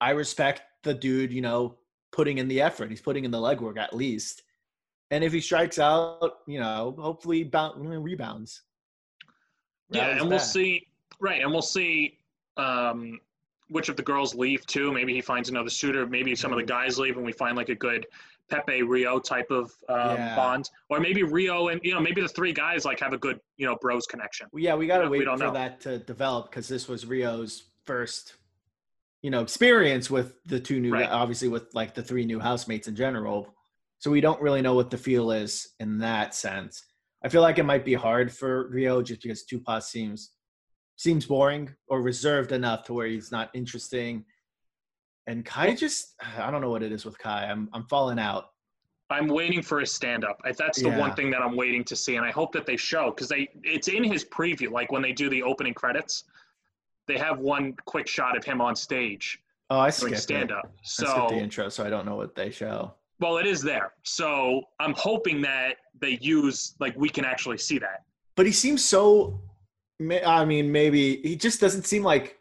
[0.00, 1.76] I respect the dude, you know,
[2.12, 2.90] putting in the effort.
[2.90, 4.42] He's putting in the legwork at least.
[5.10, 8.62] And if he strikes out, you know, hopefully bound, rebounds.
[9.90, 10.86] Yeah, and we'll see.
[11.20, 12.18] Right, and we'll see
[12.56, 13.18] um,
[13.70, 14.92] which of the girls leave too.
[14.92, 16.06] Maybe he finds another suitor.
[16.06, 18.06] Maybe some of the guys leave, and we find like a good
[18.50, 20.36] Pepe Rio type of um, Yeah.
[20.36, 23.40] bond, or maybe Rio and you know maybe the three guys like have a good
[23.56, 24.46] you know bros connection.
[24.52, 25.52] Well, yeah, we got to know, wait for know.
[25.52, 28.36] that to develop because this was Rio's first,
[29.22, 31.08] you know, experience with the two new, Right.
[31.08, 33.54] obviously with like the three new housemates in general.
[33.98, 36.84] So we don't really know what the feel is in that sense.
[37.24, 40.32] I feel like it might be hard for Rio just because Tupac seems
[40.96, 44.24] seems boring or reserved enough to where he's not interesting.
[45.28, 47.46] And Kai just, I don't know what it is with Kai.
[47.46, 48.50] I'm I'm falling out.
[49.10, 50.38] I'm waiting for his stand up.
[50.56, 53.10] That's the one thing that I'm waiting to see, and I hope that they show
[53.10, 54.70] because they it's in his preview.
[54.70, 56.24] Like when they do the opening credits,
[57.06, 60.64] they have one quick shot of him on stage Oh, I skipped stand up.
[60.66, 62.94] I skipped the intro, so I don't know what they show.
[63.20, 63.92] Well, it is there.
[64.04, 68.04] So I'm hoping that they use like we can actually see that.
[68.36, 69.40] but he seems so
[70.24, 72.38] i mean maybe he just doesn't seem like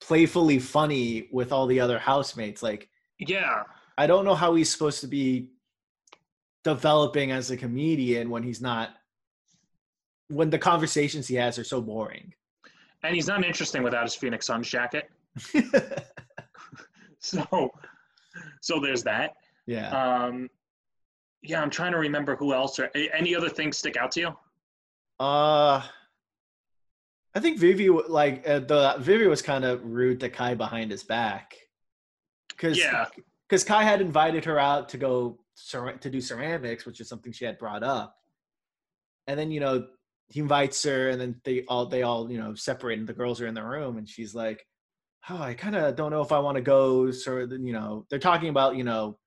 [0.00, 2.88] playfully funny with all the other housemates like
[3.20, 3.62] Yeah,
[3.96, 5.50] i don't know how he's supposed to be
[6.64, 8.96] developing as a comedian when he's not
[10.26, 12.34] when the conversations he has are so boring
[13.04, 15.08] and he's not interesting without his Phoenix Suns jacket.
[17.20, 17.70] So
[18.60, 19.34] so there's that.
[19.70, 19.90] Yeah
[20.24, 20.48] Um,
[21.42, 22.78] yeah, I'm trying to remember who else.
[22.78, 24.28] Or any other things stick out to you?
[25.18, 25.80] Uh,
[27.34, 31.02] I think Vivi like uh, the Vivi was kind of rude to Kai behind his
[31.04, 31.54] back,
[32.48, 33.06] because Yeah.
[33.48, 37.32] because Kai had invited her out to go cer- to do ceramics, which is something
[37.32, 38.16] she had brought up,
[39.26, 39.86] and then you know
[40.28, 43.40] he invites her, and then they all they all you know separate, and the girls
[43.40, 44.66] are in the room, and she's like,
[45.30, 48.18] "Oh, I kind of don't know if I want to go." So you know they're
[48.30, 49.18] talking about you know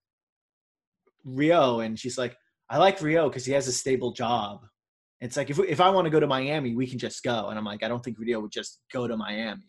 [1.23, 2.35] Rio, and she's like,
[2.69, 4.65] "I like Rio because he has a stable job."
[5.21, 7.57] It's like if if I want to go to Miami, we can just go, and
[7.57, 9.63] I'm like, I don't think Rio would just go to Miami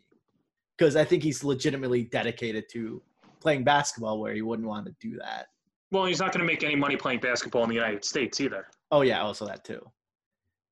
[0.76, 3.02] because I think he's legitimately dedicated to
[3.40, 5.46] playing basketball where he wouldn't want to do that.
[5.92, 8.66] Well, he's not going to make any money playing basketball in the United States either.
[8.90, 9.80] Oh yeah, also that too.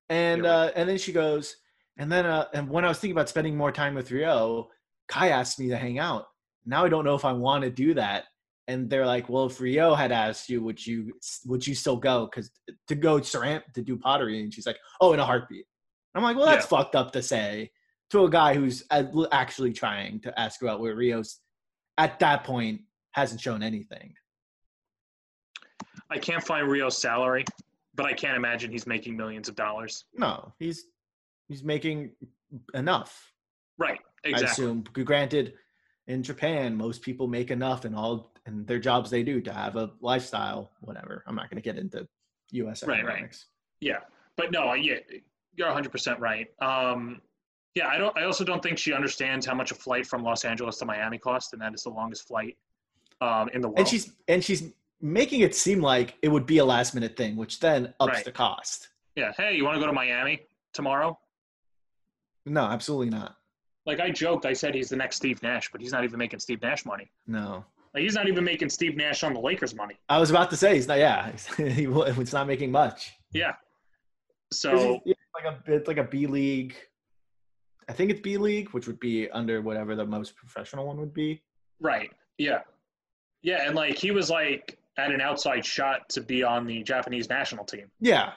[0.09, 0.51] And right.
[0.51, 1.57] uh, and then she goes,
[1.97, 4.69] and then uh, and when I was thinking about spending more time with Rio,
[5.09, 6.27] Kai asked me to hang out.
[6.67, 8.25] Now I don't know if I want to do that.
[8.69, 11.13] And they're like, well, if Rio had asked you, would you
[11.47, 12.27] would you still go?
[12.27, 12.51] Because
[12.89, 15.67] to go ceram to do pottery, and she's like, oh, in a heartbeat.
[16.15, 17.71] I'm like, well, that's fucked up to say
[18.11, 18.85] to a guy who's
[19.33, 21.41] actually trying to ask about where Rio's
[21.97, 24.13] at that point hasn't shown anything.
[26.11, 27.47] I can't find Rio's salary,
[27.95, 30.05] but I can't imagine he's making millions of dollars.
[30.15, 30.85] No, he's
[31.49, 32.13] he's making
[32.75, 33.33] enough.
[33.79, 33.99] Right.
[34.25, 34.85] I assume.
[34.93, 35.55] Granted,
[36.07, 39.77] in Japan, most people make enough in all in their jobs they do to have
[39.77, 40.71] a lifestyle.
[40.81, 41.23] Whatever.
[41.27, 42.07] I'm not going to get into
[42.53, 42.83] U.S.
[42.83, 43.11] Right, right.
[43.11, 43.47] economics.
[43.81, 43.99] Yeah.
[44.37, 44.97] But no, yeah,
[45.57, 46.49] you're 100% right.
[46.61, 47.21] Um,
[47.75, 48.17] yeah, I don't.
[48.19, 51.19] I also don't think she understands how much a flight from Los Angeles to Miami
[51.19, 52.57] costs, and that is the longest flight
[53.21, 53.79] um, in the world.
[53.79, 57.37] And she's and she's making it seem like it would be a last minute thing,
[57.37, 58.25] which then ups Right.
[58.25, 58.89] the cost.
[59.17, 59.33] yeah.
[59.37, 61.19] Hey, you want to go to Miami tomorrow?
[62.45, 63.37] No, absolutely not.
[63.85, 66.39] Like I joked, I said he's the next Steve Nash, but he's not even making
[66.39, 67.11] Steve Nash money.
[67.27, 67.65] No.
[67.95, 69.97] Like he's not even making Steve Nash on the Lakers money.
[70.09, 70.99] I was about to say he's not.
[70.99, 73.13] Yeah, he, it's not making much.
[73.33, 73.53] Yeah.
[74.53, 76.75] So it's like a it's like a B league.
[77.89, 81.13] I think it's B league, which would be under whatever the most professional one would
[81.13, 81.43] be.
[81.81, 82.11] right.
[82.39, 82.61] Yeah.
[83.43, 87.29] Yeah, and like he was like at an outside shot to be on the Japanese
[87.29, 87.91] national team.
[88.01, 88.33] Yeah,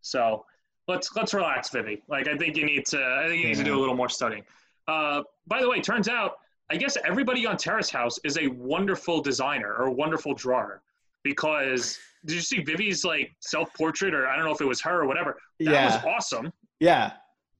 [0.00, 0.46] So
[0.88, 2.02] let's let's relax, Vivi.
[2.08, 4.08] Like I think you need to I think you need to do a little more
[4.08, 4.42] studying.
[4.88, 6.38] Uh, by the way, turns out
[6.70, 10.82] I guess everybody on Terrace House is a wonderful designer or a wonderful drawer
[11.22, 14.80] because did you see Vivi's like self portrait or I don't know if it was
[14.82, 15.38] her or whatever.
[15.60, 16.52] That yeah, was awesome.
[16.80, 17.12] yeah.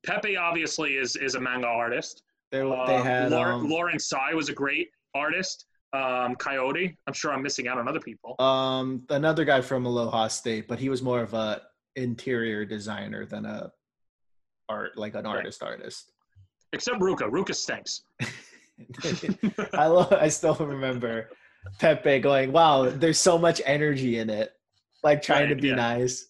[0.04, 2.22] Pepe obviously is is a manga artist.
[2.50, 5.66] They Uh, they had Lau- um, Lauren Tsai was a great artist.
[5.94, 6.96] Um, Coyote.
[7.06, 8.34] I'm sure I'm missing out on other people.
[8.40, 11.62] um another guy from Aloha State, but he was more of a
[11.96, 13.70] interior designer than a
[14.68, 15.36] art like an Right.
[15.36, 16.12] artist artist.
[16.72, 17.30] Except Ruka.
[17.30, 18.02] Ruka stinks.
[19.74, 20.12] I love.
[20.12, 21.28] I still remember
[21.78, 24.52] Pepe going, "Wow, there's so much energy in it."
[25.04, 25.74] Like trying to be yeah.
[25.74, 26.26] nice.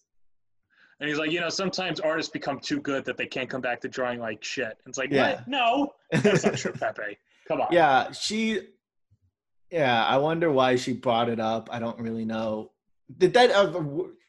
[0.99, 3.81] And he's like, you know, sometimes artists become too good that they can't come back
[3.81, 4.65] to drawing like shit.
[4.67, 5.35] And it's like, Yeah.
[5.35, 5.47] what?
[5.47, 7.17] No, that's not true, Pepe.
[7.47, 7.67] Come on.
[7.71, 8.61] yeah, she.
[9.71, 11.67] Yeah, I wonder why she brought it up.
[11.71, 12.71] I don't really know.
[13.17, 13.83] Did that uh,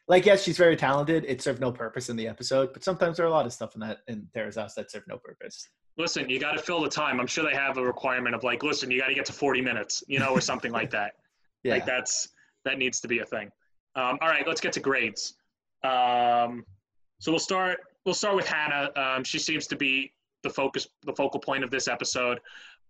[0.09, 0.27] like?
[0.27, 1.25] Yes, she's very talented.
[1.27, 3.75] It served no purpose in the episode, but sometimes there are a lot of stuff
[3.75, 5.69] in that in Terrace House that serve no purpose.
[5.97, 7.21] Listen, you got to fill the time.
[7.21, 9.61] I'm sure they have a requirement of like, listen, you got to get to 40
[9.61, 11.13] minutes, you know, or something like that.
[11.63, 12.29] Yeah, Like that's
[12.67, 13.51] that needs to be a thing.
[13.97, 15.33] Um, all right, let's get to grades.
[15.83, 16.63] Um,
[17.21, 17.79] so we'll start.
[18.05, 18.91] We'll start with Hannah.
[18.97, 20.13] Um, she seems to be
[20.43, 22.39] the focus, the focal point of this episode.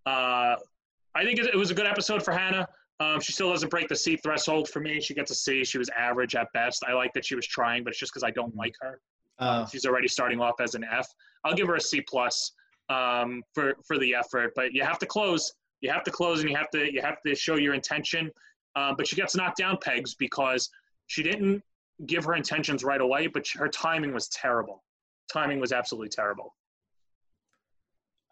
[0.05, 0.55] Uh,
[1.15, 2.67] I think it, it was a good episode for Hannah.
[2.99, 5.01] Um, she still doesn't break the C threshold for me.
[5.01, 5.63] She gets a C.
[5.65, 6.83] She was average at best.
[6.87, 8.99] I like that she was trying, but it's just because I don't like her.
[9.39, 11.07] uh, She's already starting off as an F.
[11.43, 12.53] I'll give her a C plus
[12.89, 15.51] um, for for the effort, but you have to close.
[15.81, 18.31] You have to close, and you have to you have to show your intention.
[18.77, 20.69] Um, but she gets knocked down pegs because
[21.07, 21.61] she didn't
[22.07, 24.83] give her intentions right away, but her timing was terrible.
[25.31, 26.53] Timing was absolutely terrible.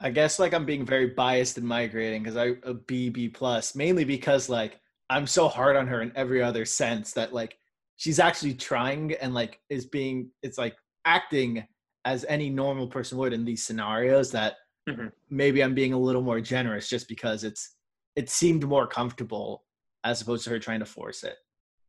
[0.04, 3.30] I guess like I'm being very biased in my grading because I a B B
[3.30, 7.58] plus mainly because like I'm so hard on her in every other sense that like
[7.96, 11.66] she's actually trying and like is being it's like acting
[12.06, 14.56] as any normal person would in these scenarios that
[14.90, 15.14] Mhm.
[15.30, 17.78] maybe I'm being a little more generous just because it's
[18.18, 19.64] it seemed more comfortable
[20.04, 21.38] as opposed to her trying to force it.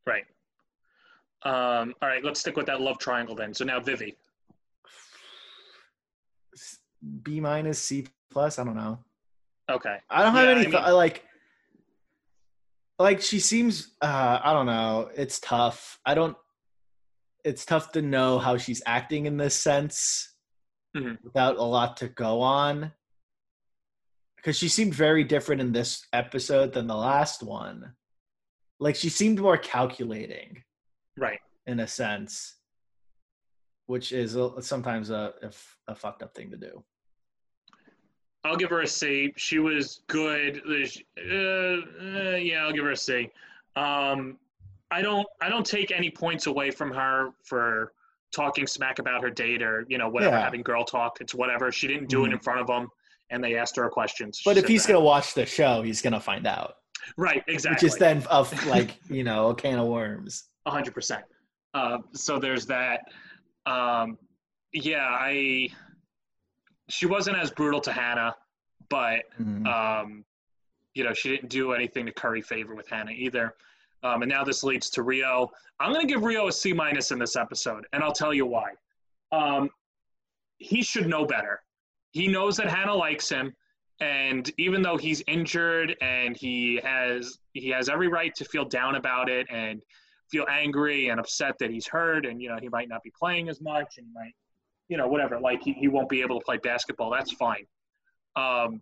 [0.06, 0.24] Right.
[1.42, 3.52] Um, all right, let's stick with that love triangle then.
[3.52, 4.16] So now Vivi.
[7.22, 8.98] B minus C plus I don't know.
[9.70, 9.96] Okay.
[10.10, 11.24] I don't have Yeah, any I th- mean- I like
[12.98, 15.10] like she seems uh I don't know.
[15.16, 15.98] It's tough.
[16.06, 16.36] I don't
[17.44, 20.30] it's tough to know how she's acting in this sense
[20.96, 21.18] Mhm.
[21.24, 22.92] without a lot to go on.
[24.42, 27.96] Cuz she seemed very different in this episode than the last one.
[28.78, 30.62] Like she seemed more calculating.
[31.16, 31.40] Right.
[31.66, 32.56] in a sense,
[33.86, 35.50] which is a, sometimes a, a
[35.92, 36.84] a fucked up thing to do.
[38.44, 39.32] I'll give her a C.
[39.36, 40.60] She was good.
[40.68, 43.30] Uh, uh, yeah, I'll give her a C.
[43.76, 44.36] Um,
[44.90, 45.26] I don't.
[45.40, 47.92] I don't take any points away from her for
[48.34, 50.42] talking smack about her date or you know whatever, Yeah.
[50.44, 51.18] having girl talk.
[51.20, 51.72] It's whatever.
[51.72, 52.88] She didn't do it in front of them,
[53.30, 54.42] and they asked her questions.
[54.44, 54.92] But She if he's that.
[54.92, 56.76] gonna watch the show, he's gonna find out,
[57.16, 60.44] right, exactly, which is then of like you know a can of worms.
[60.66, 61.24] hundred percent.
[61.72, 63.00] Uh, so there's that.
[63.66, 64.18] Um,
[64.72, 65.68] yeah, I.
[66.88, 68.36] She wasn't as brutal to Hannah,
[68.88, 69.66] but Mhm.
[69.66, 70.24] um,
[70.94, 73.56] you know, she didn't do anything to curry favor with Hannah either.
[74.02, 75.50] Um, and now this leads to Rio.
[75.80, 78.46] I'm going to give Rio a C minus in this episode, and I'll tell you
[78.46, 78.74] why.
[79.32, 79.70] Um,
[80.58, 81.62] he should know better.
[82.12, 83.56] He knows that Hannah likes him,
[84.00, 88.94] and even though he's injured and he has he has every right to feel down
[88.96, 89.82] about it and
[90.30, 93.48] feel angry and upset that he's hurt, and you know he might not be playing
[93.48, 94.34] as much, and he might,
[94.88, 95.40] you know, whatever.
[95.40, 97.10] Like he, he won't be able to play basketball.
[97.10, 97.66] That's fine.
[98.36, 98.80] Um,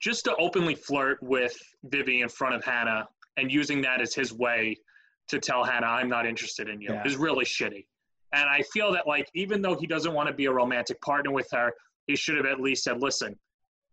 [0.00, 4.32] just to openly flirt with Vivi in front of Hannah and using that as his
[4.32, 4.76] way
[5.28, 7.06] to tell Hannah, I'm not interested in you, Yeah.
[7.06, 7.86] is really shitty.
[8.32, 11.30] And I feel that, like, even though he doesn't want to be a romantic partner
[11.30, 11.72] with her,
[12.06, 13.38] he should have at least said, Listen,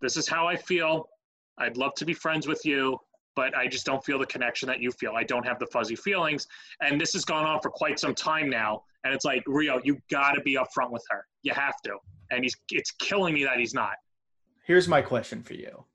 [0.01, 1.07] this is how I feel.
[1.59, 2.97] I'd love to be friends with you,
[3.39, 5.13] but I just don't feel the connection that you feel.
[5.15, 6.45] I don't have the fuzzy feelings.
[6.81, 8.83] And this has gone on for quite some time now.
[9.05, 11.25] And it's like, Rio, you got to be upfront with her.
[11.43, 11.95] You have to.
[12.31, 13.93] And he's it's killing me that he's not.
[14.65, 15.85] Here's my question for you: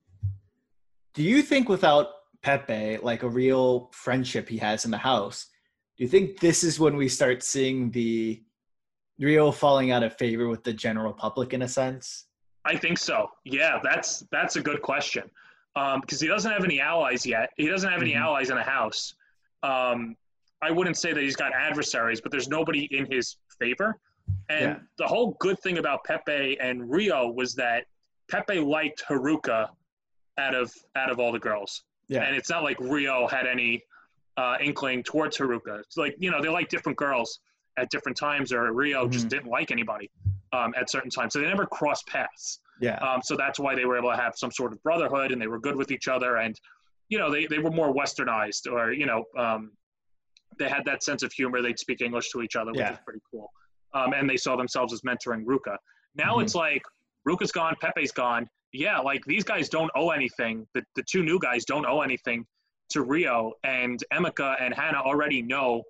[1.12, 2.06] Do you think without
[2.40, 5.44] Peppe, like a real friendship he has in the house,
[5.98, 8.42] do you think this is when we start seeing the
[9.18, 12.24] Rio falling out of favor with the general public in a sense?
[12.64, 13.28] I think so.
[13.44, 15.30] Yeah, that's that's a good question
[15.74, 17.50] because he doesn't have any allies yet.
[17.56, 18.20] He doesn't have any Mhm.
[18.20, 19.14] allies in the house.
[19.62, 20.16] Um,
[20.62, 23.98] I wouldn't say that he's got adversaries, but there's nobody in his favor.
[24.48, 24.78] And Yeah.
[24.96, 27.86] the whole good thing about Peppe and Rio was that
[28.28, 29.68] Peppe liked Haruka
[30.38, 32.22] out of out of all the girls, Yeah.
[32.22, 33.84] and it's not like Rio had any
[34.36, 35.78] uh, inkling towards Haruka.
[35.80, 37.38] It's like you know they like different girls
[37.76, 39.30] at different times, or Rio just Mhm.
[39.30, 40.10] didn't like anybody
[40.52, 42.60] um, at certain times, so they never crossed paths.
[42.80, 42.96] Yeah.
[42.96, 45.46] Um, so that's why they were able to have some sort of brotherhood and they
[45.46, 46.38] were good with each other.
[46.38, 46.58] And,
[47.08, 49.72] you know, they, they were more westernized or, you know, um,
[50.58, 51.62] they had that sense of humor.
[51.62, 52.92] They'd speak English to each other, which Yeah.
[52.92, 53.50] is pretty cool.
[53.92, 55.76] Um, and they saw themselves as mentoring Ruka.
[56.16, 56.42] Now Mhm.
[56.42, 56.82] it's like
[57.28, 58.48] Ruka's gone, Peppe's gone.
[58.72, 60.66] Yeah, like these guys don't owe anything.
[60.74, 62.44] The, the two new guys don't owe anything
[62.90, 63.52] to Rio.
[63.62, 65.82] And Emika and Hannah already know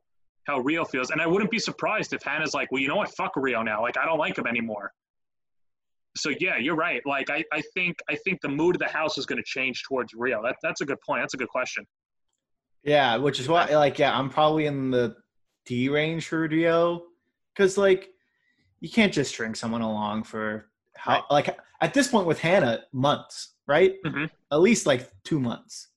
[0.46, 1.10] how Rio feels.
[1.10, 3.10] And I wouldn't be surprised if Hannah's like, well, you know what?
[3.16, 3.80] Fuck Rio now.
[3.80, 4.92] Like, I don't like him anymore
[6.16, 7.02] so yeah, you're right.
[7.06, 9.82] Like I, I think I think the mood of the house is going to change
[9.88, 10.42] towards Rio.
[10.42, 11.22] That that's a good point.
[11.22, 11.84] That's a good question.
[12.82, 15.16] Yeah, which is why, like, yeah, I'm probably in the
[15.64, 17.04] D range for Rio,
[17.54, 18.10] because like,
[18.80, 21.22] you can't just string someone along for how, Right.
[21.30, 23.94] like, at this point with Hannah, months, right?
[24.04, 24.28] Mhm.
[24.52, 25.88] At least like two months.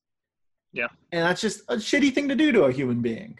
[0.73, 0.87] Yeah.
[1.11, 3.39] and that's just a shitty thing to do to a human being.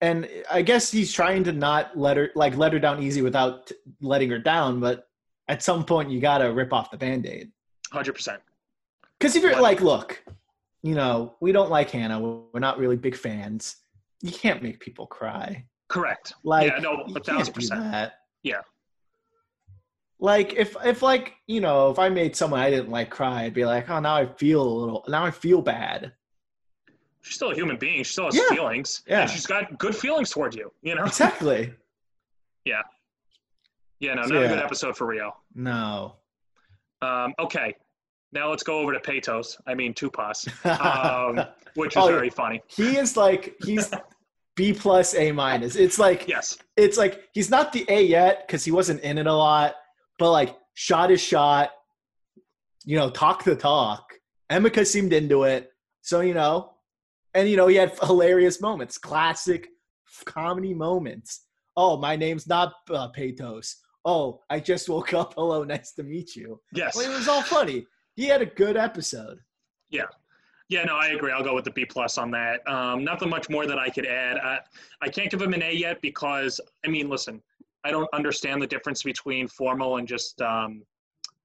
[0.00, 3.68] And I guess he's trying to not let her, like, let her down easy without
[3.68, 5.08] t- letting her down, but
[5.48, 7.50] at some point you gotta rip off the band-aid.
[7.90, 8.42] Hundred percent.
[9.18, 10.22] Because if you're like, look,
[10.82, 12.20] you know, we don't like Hannah.
[12.20, 13.76] We're not really big fans.
[14.22, 15.64] You can't make people cry.
[15.88, 16.34] Correct.
[16.44, 17.80] Like, yeah, no, a thousand percent.
[17.92, 18.14] that.
[18.42, 18.60] Yeah.
[20.18, 23.54] Like if if like you know if I made someone I didn't like cry, I'd
[23.54, 25.04] be like, oh, now I feel a little.
[25.08, 26.12] Now I feel bad.
[27.26, 27.98] She's still a human being.
[28.04, 28.48] She still has Yeah.
[28.54, 29.02] feelings.
[29.08, 29.22] Yeah.
[29.22, 30.72] And she's got good feelings toward you.
[30.82, 31.04] You know.
[31.04, 31.72] Exactly.
[32.64, 32.82] Yeah.
[34.00, 35.36] Yeah, no, not a good episode for Rio.
[35.54, 36.16] no.
[37.02, 37.76] Um, okay.
[38.32, 39.56] Now let's go over to Patos.
[39.68, 40.36] I mean Tupac,
[40.66, 42.60] um, which is Oh, very funny.
[42.66, 43.92] he is like he's
[44.56, 45.76] B plus A minus.
[45.76, 46.58] It's like Yes.
[46.76, 49.76] it's like he's not the A yet because he wasn't in it a lot,
[50.18, 51.70] but like shot is shot,
[52.84, 54.12] you know, talk the talk.
[54.50, 55.70] Emika seemed into it,
[56.02, 56.72] so you know,
[57.36, 59.68] and you know he had hilarious moments, classic
[60.24, 61.42] comedy moments.
[61.76, 63.08] Oh, my name's not uh.
[64.04, 65.34] Oh, I just woke up.
[65.36, 66.60] Hello, nice to meet you.
[66.72, 66.96] Yes.
[66.96, 67.86] Well, it was all funny.
[68.14, 69.38] He had a good episode.
[69.90, 70.04] Yeah,
[70.68, 71.30] yeah, no, I agree.
[71.32, 72.66] I'll go with the B plus on that.
[72.66, 74.38] Um, nothing much more that I could add.
[74.38, 74.58] I,
[75.02, 77.42] I can't give him an A yet because I mean, listen,
[77.84, 80.82] I don't understand the difference between formal and just um,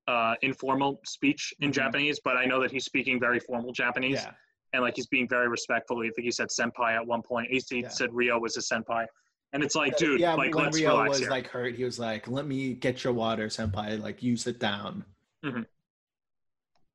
[0.07, 1.73] uh, informal speech in Mhm.
[1.75, 4.31] Japanese, but I know that he's speaking very formal Japanese Yeah,
[4.73, 5.99] and like he's being very respectful.
[5.99, 7.49] I think he said senpai at one point.
[7.51, 7.89] He Yeah.
[7.89, 9.05] said Rio was a senpai,
[9.53, 10.33] and it's like, dude, yeah.
[10.33, 11.29] like when let's Rio was here.
[11.29, 14.01] like hurt, he was like, "Let me get your water, senpai.
[14.01, 15.03] Like, you sit down."
[15.43, 15.65] Mhm.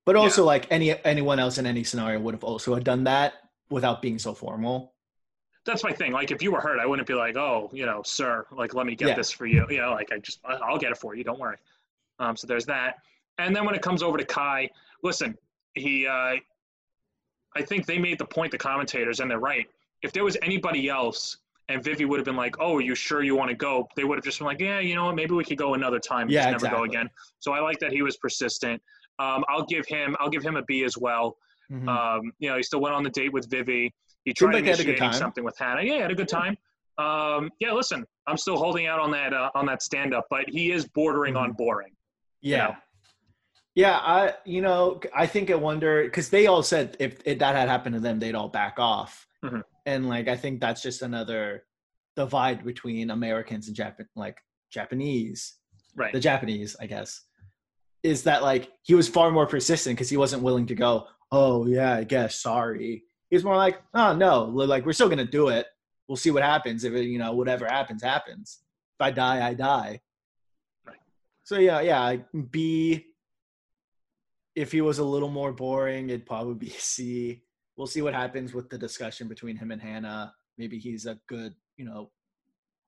[0.05, 3.35] But also, like any anyone else in any scenario would have also done that
[3.71, 4.93] without being so formal.
[5.65, 6.13] that's my thing.
[6.13, 8.87] Like if you were hurt, I wouldn't be like, oh, you know, sir, like let
[8.87, 9.15] me get Yeah.
[9.17, 9.67] this for you.
[9.69, 11.25] You know, like I just I'll get it for you.
[11.25, 11.57] Don't worry.
[12.21, 12.99] Um, so there's that.
[13.39, 14.71] And then when it comes over to Kai,
[15.03, 15.37] listen,
[15.75, 16.37] he, uh,
[17.57, 19.67] I think they made the point, the commentators, and they're right.
[20.03, 21.39] If there was anybody else,
[21.69, 24.05] and Vivi would have been like, "Oh, are you sure you want to go?" They
[24.05, 25.17] would have just been like, "Yeah, you know what?
[25.17, 26.29] Maybe we could go another time.
[26.29, 28.81] Yeah, just never go again." So I like that he was persistent.
[29.19, 31.37] Um, I'll give him, I'll give him a B as well.
[31.73, 31.89] Mhm.
[31.89, 33.93] Um, you know, he still went on the date with Vivi.
[34.25, 35.19] He tried like they had a good initiating time.
[35.19, 35.83] something with Hannah.
[35.83, 36.57] Yeah, he had a good time.
[36.99, 40.49] Um, yeah, listen, I'm still holding out on that uh, on that stand up, but
[40.49, 41.93] he is bordering on boring.
[42.43, 42.57] Yeah.
[42.69, 42.77] know?
[43.77, 47.55] Yeah, I you know I think I wonder because they all said if, if that
[47.55, 49.63] had happened to them, they'd all back off, Mhm.
[49.85, 51.65] and like I think that's just another
[52.17, 54.39] divide between Americans and Japan like
[54.71, 55.59] Japanese,
[55.95, 56.13] Right.
[56.13, 57.21] the Japanese, I guess,
[58.03, 61.07] is that like he was far more persistent because he wasn't willing to go.
[61.31, 63.05] Oh yeah, I guess sorry.
[63.29, 65.67] He was more like, oh no, like we're still gonna do it.
[66.09, 66.85] We'll see what happens.
[66.85, 68.61] If it, you know whatever happens, happens.
[68.99, 70.01] If I die, I die.
[70.87, 70.97] Right.
[71.45, 72.01] So yeah, yeah.
[72.01, 73.05] I- B.
[74.57, 77.43] If he was a little more boring, it'd probably be C.
[77.77, 80.35] We'll see what happens with the discussion between him and Hannah.
[80.57, 82.11] Maybe he's a good, you know,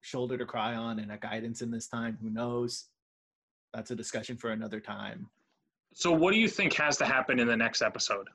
[0.00, 2.18] shoulder to cry on and a guidance in this time.
[2.22, 2.86] Who knows?
[3.74, 5.28] That's a discussion for another time.
[5.94, 8.28] So, what do you think has to happen in the next episode?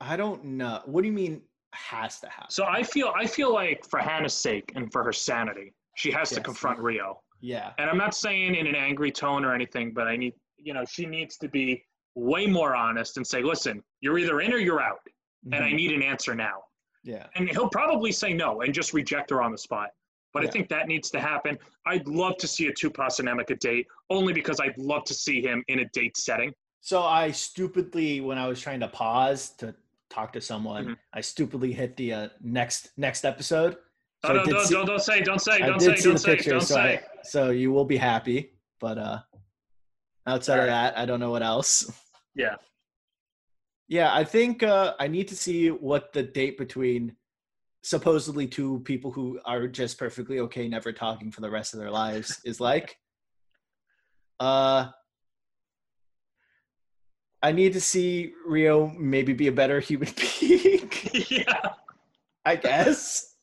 [0.00, 0.82] I don't know.
[0.84, 1.42] What do you mean
[1.72, 2.50] has to happen?
[2.50, 6.30] So, I feel I feel like for Hannah's sake and for her sanity, she has
[6.30, 7.20] to confront Rio.
[7.44, 7.72] Yeah.
[7.76, 10.84] And I'm not saying in an angry tone or anything, but I need, you know,
[10.86, 11.84] she needs to be
[12.14, 15.00] way more honest and say, listen, you're either in or you're out,
[15.52, 15.74] and I Mhm.
[15.74, 16.62] need an answer now.
[17.06, 17.26] yeah.
[17.34, 19.90] And he'll probably say no and just reject her on the spot.
[20.32, 21.58] But I think that needs to happen.
[21.84, 25.42] I'd love to see a Tupac and Emika date, only because I'd love to see
[25.42, 26.54] him in a date setting.
[26.80, 29.74] So I stupidly, when I was trying to pause to
[30.08, 30.96] talk to someone, Mhm.
[31.12, 33.76] I stupidly hit the uh, next next episode.
[34.24, 35.96] Oh, So I no, don't, see- don't, don't say, don't say, I don't did say,
[35.96, 36.96] see don't the say, picture, don't so say.
[36.96, 38.50] I, so you will be happy.
[38.80, 39.18] But uh
[40.26, 41.90] outside of that, I don't know what else.
[42.36, 42.56] Yeah.
[43.86, 47.14] Yeah, I think uh I need to see what the date between
[47.84, 51.90] supposedly two people who are just perfectly okay never talking for the rest of their
[51.92, 52.96] lives is like.
[54.40, 54.88] Uh
[57.42, 60.08] I need to see Rio maybe be a better human
[60.40, 60.90] being.
[61.28, 61.72] yeah.
[62.44, 63.33] I guess.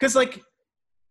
[0.00, 0.42] Because, like,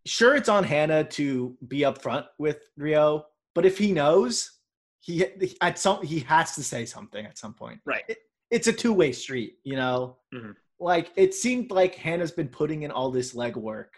[0.04, 4.58] sure, it's on Hannah to be upfront with Rio, but if he knows,
[4.98, 5.24] he
[5.62, 7.80] at some he has to say something at some point.
[7.86, 8.02] Right.
[8.08, 8.18] It,
[8.50, 10.18] it's a two way street, you know.
[10.34, 10.56] Mhm.
[10.80, 13.90] Like it seemed like Hannah's been putting in all this legwork,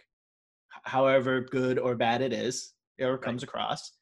[0.85, 3.23] however good or bad it is, or Right.
[3.23, 3.93] comes across.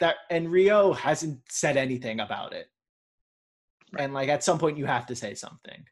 [0.00, 2.68] That and Rio hasn't said anything about it.
[3.92, 4.04] Right.
[4.04, 5.84] And like at some point, you have to say something.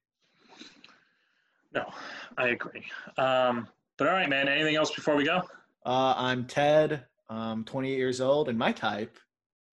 [1.73, 1.93] No,
[2.39, 2.85] I agree.
[3.19, 4.49] Um, but all right, man.
[4.49, 5.43] Anything else before we go?
[5.85, 7.05] Uh, I'm Ted.
[7.29, 9.19] I'm 28 years old, and my type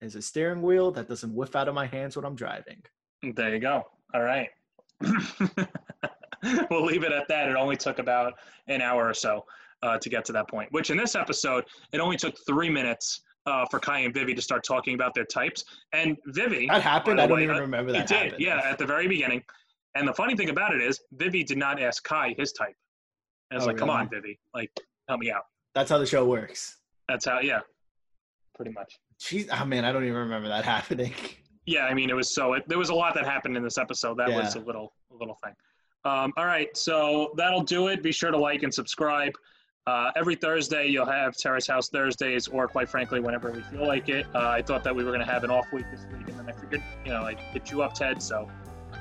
[0.00, 2.82] is a steering wheel that doesn't whiff out of my hands when I'm driving.
[3.22, 3.84] There you go.
[4.12, 4.48] All right.
[6.70, 7.48] we'll leave it at that.
[7.48, 8.34] It only took about
[8.68, 9.44] an hour or so
[9.82, 13.22] uh, to get to that point, which in this episode, it only took three minutes
[13.46, 15.64] uh, for Kai and Vivi to start talking about their types.
[15.92, 17.20] And Vivi, That happened.
[17.20, 18.06] I don't way, even uh, remember it that.
[18.08, 18.42] did, happened.
[18.42, 19.42] yeah, at the very beginning.
[19.94, 22.74] And the funny thing about it is, Vivi did not ask Kai his type.
[23.54, 24.00] And I was Oh, like, come really?
[24.00, 24.70] on, Vivi, like,
[25.08, 25.44] help me out.
[25.76, 26.78] That's how the show works.
[27.08, 27.60] That's how, yeah,
[28.56, 28.98] pretty much.
[29.20, 31.12] Jeez, oh man, I don't even remember that happening.
[31.66, 32.54] Yeah, I mean, it was so.
[32.54, 34.18] It, there was a lot that happened in this episode.
[34.18, 35.54] That was a little, a little thing.
[36.04, 38.02] Um, all right, so that'll do it.
[38.02, 39.32] Be sure to like and subscribe.
[39.86, 44.08] Uh, every Thursday, you'll have Terrace House Thursdays, or quite frankly, whenever we feel like
[44.08, 44.26] it.
[44.34, 46.38] Uh, I thought that we were going to have an off week this week, and
[46.38, 48.20] then I figured, you know, I hit you up, Ted.
[48.22, 48.50] So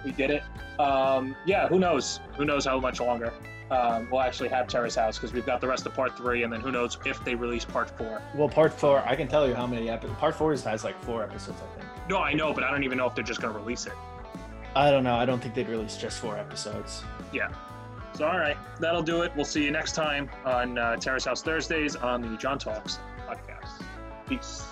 [0.05, 0.43] we did it.
[0.79, 2.19] Um, yeah, who knows?
[2.37, 3.33] Who knows how much longer
[3.71, 6.51] um, we'll actually have Terrace House because we've got the rest of part three, and
[6.51, 8.21] then who knows if they release part four.
[8.35, 10.19] Well, part four, I can tell you how many episodes.
[10.19, 11.89] Part four is- has like four episodes, I think.
[12.09, 13.93] No, I know, but I don't even know if they're just going to release it.
[14.75, 15.15] I don't know.
[15.15, 17.03] I don't think they'd release just four episodes.
[17.31, 17.49] Yeah.
[18.15, 19.31] So, all right, that'll do it.
[19.35, 23.81] We'll see you next time on uh, Terrace House Thursdays on the John Talks podcast.
[24.27, 24.63] Peace.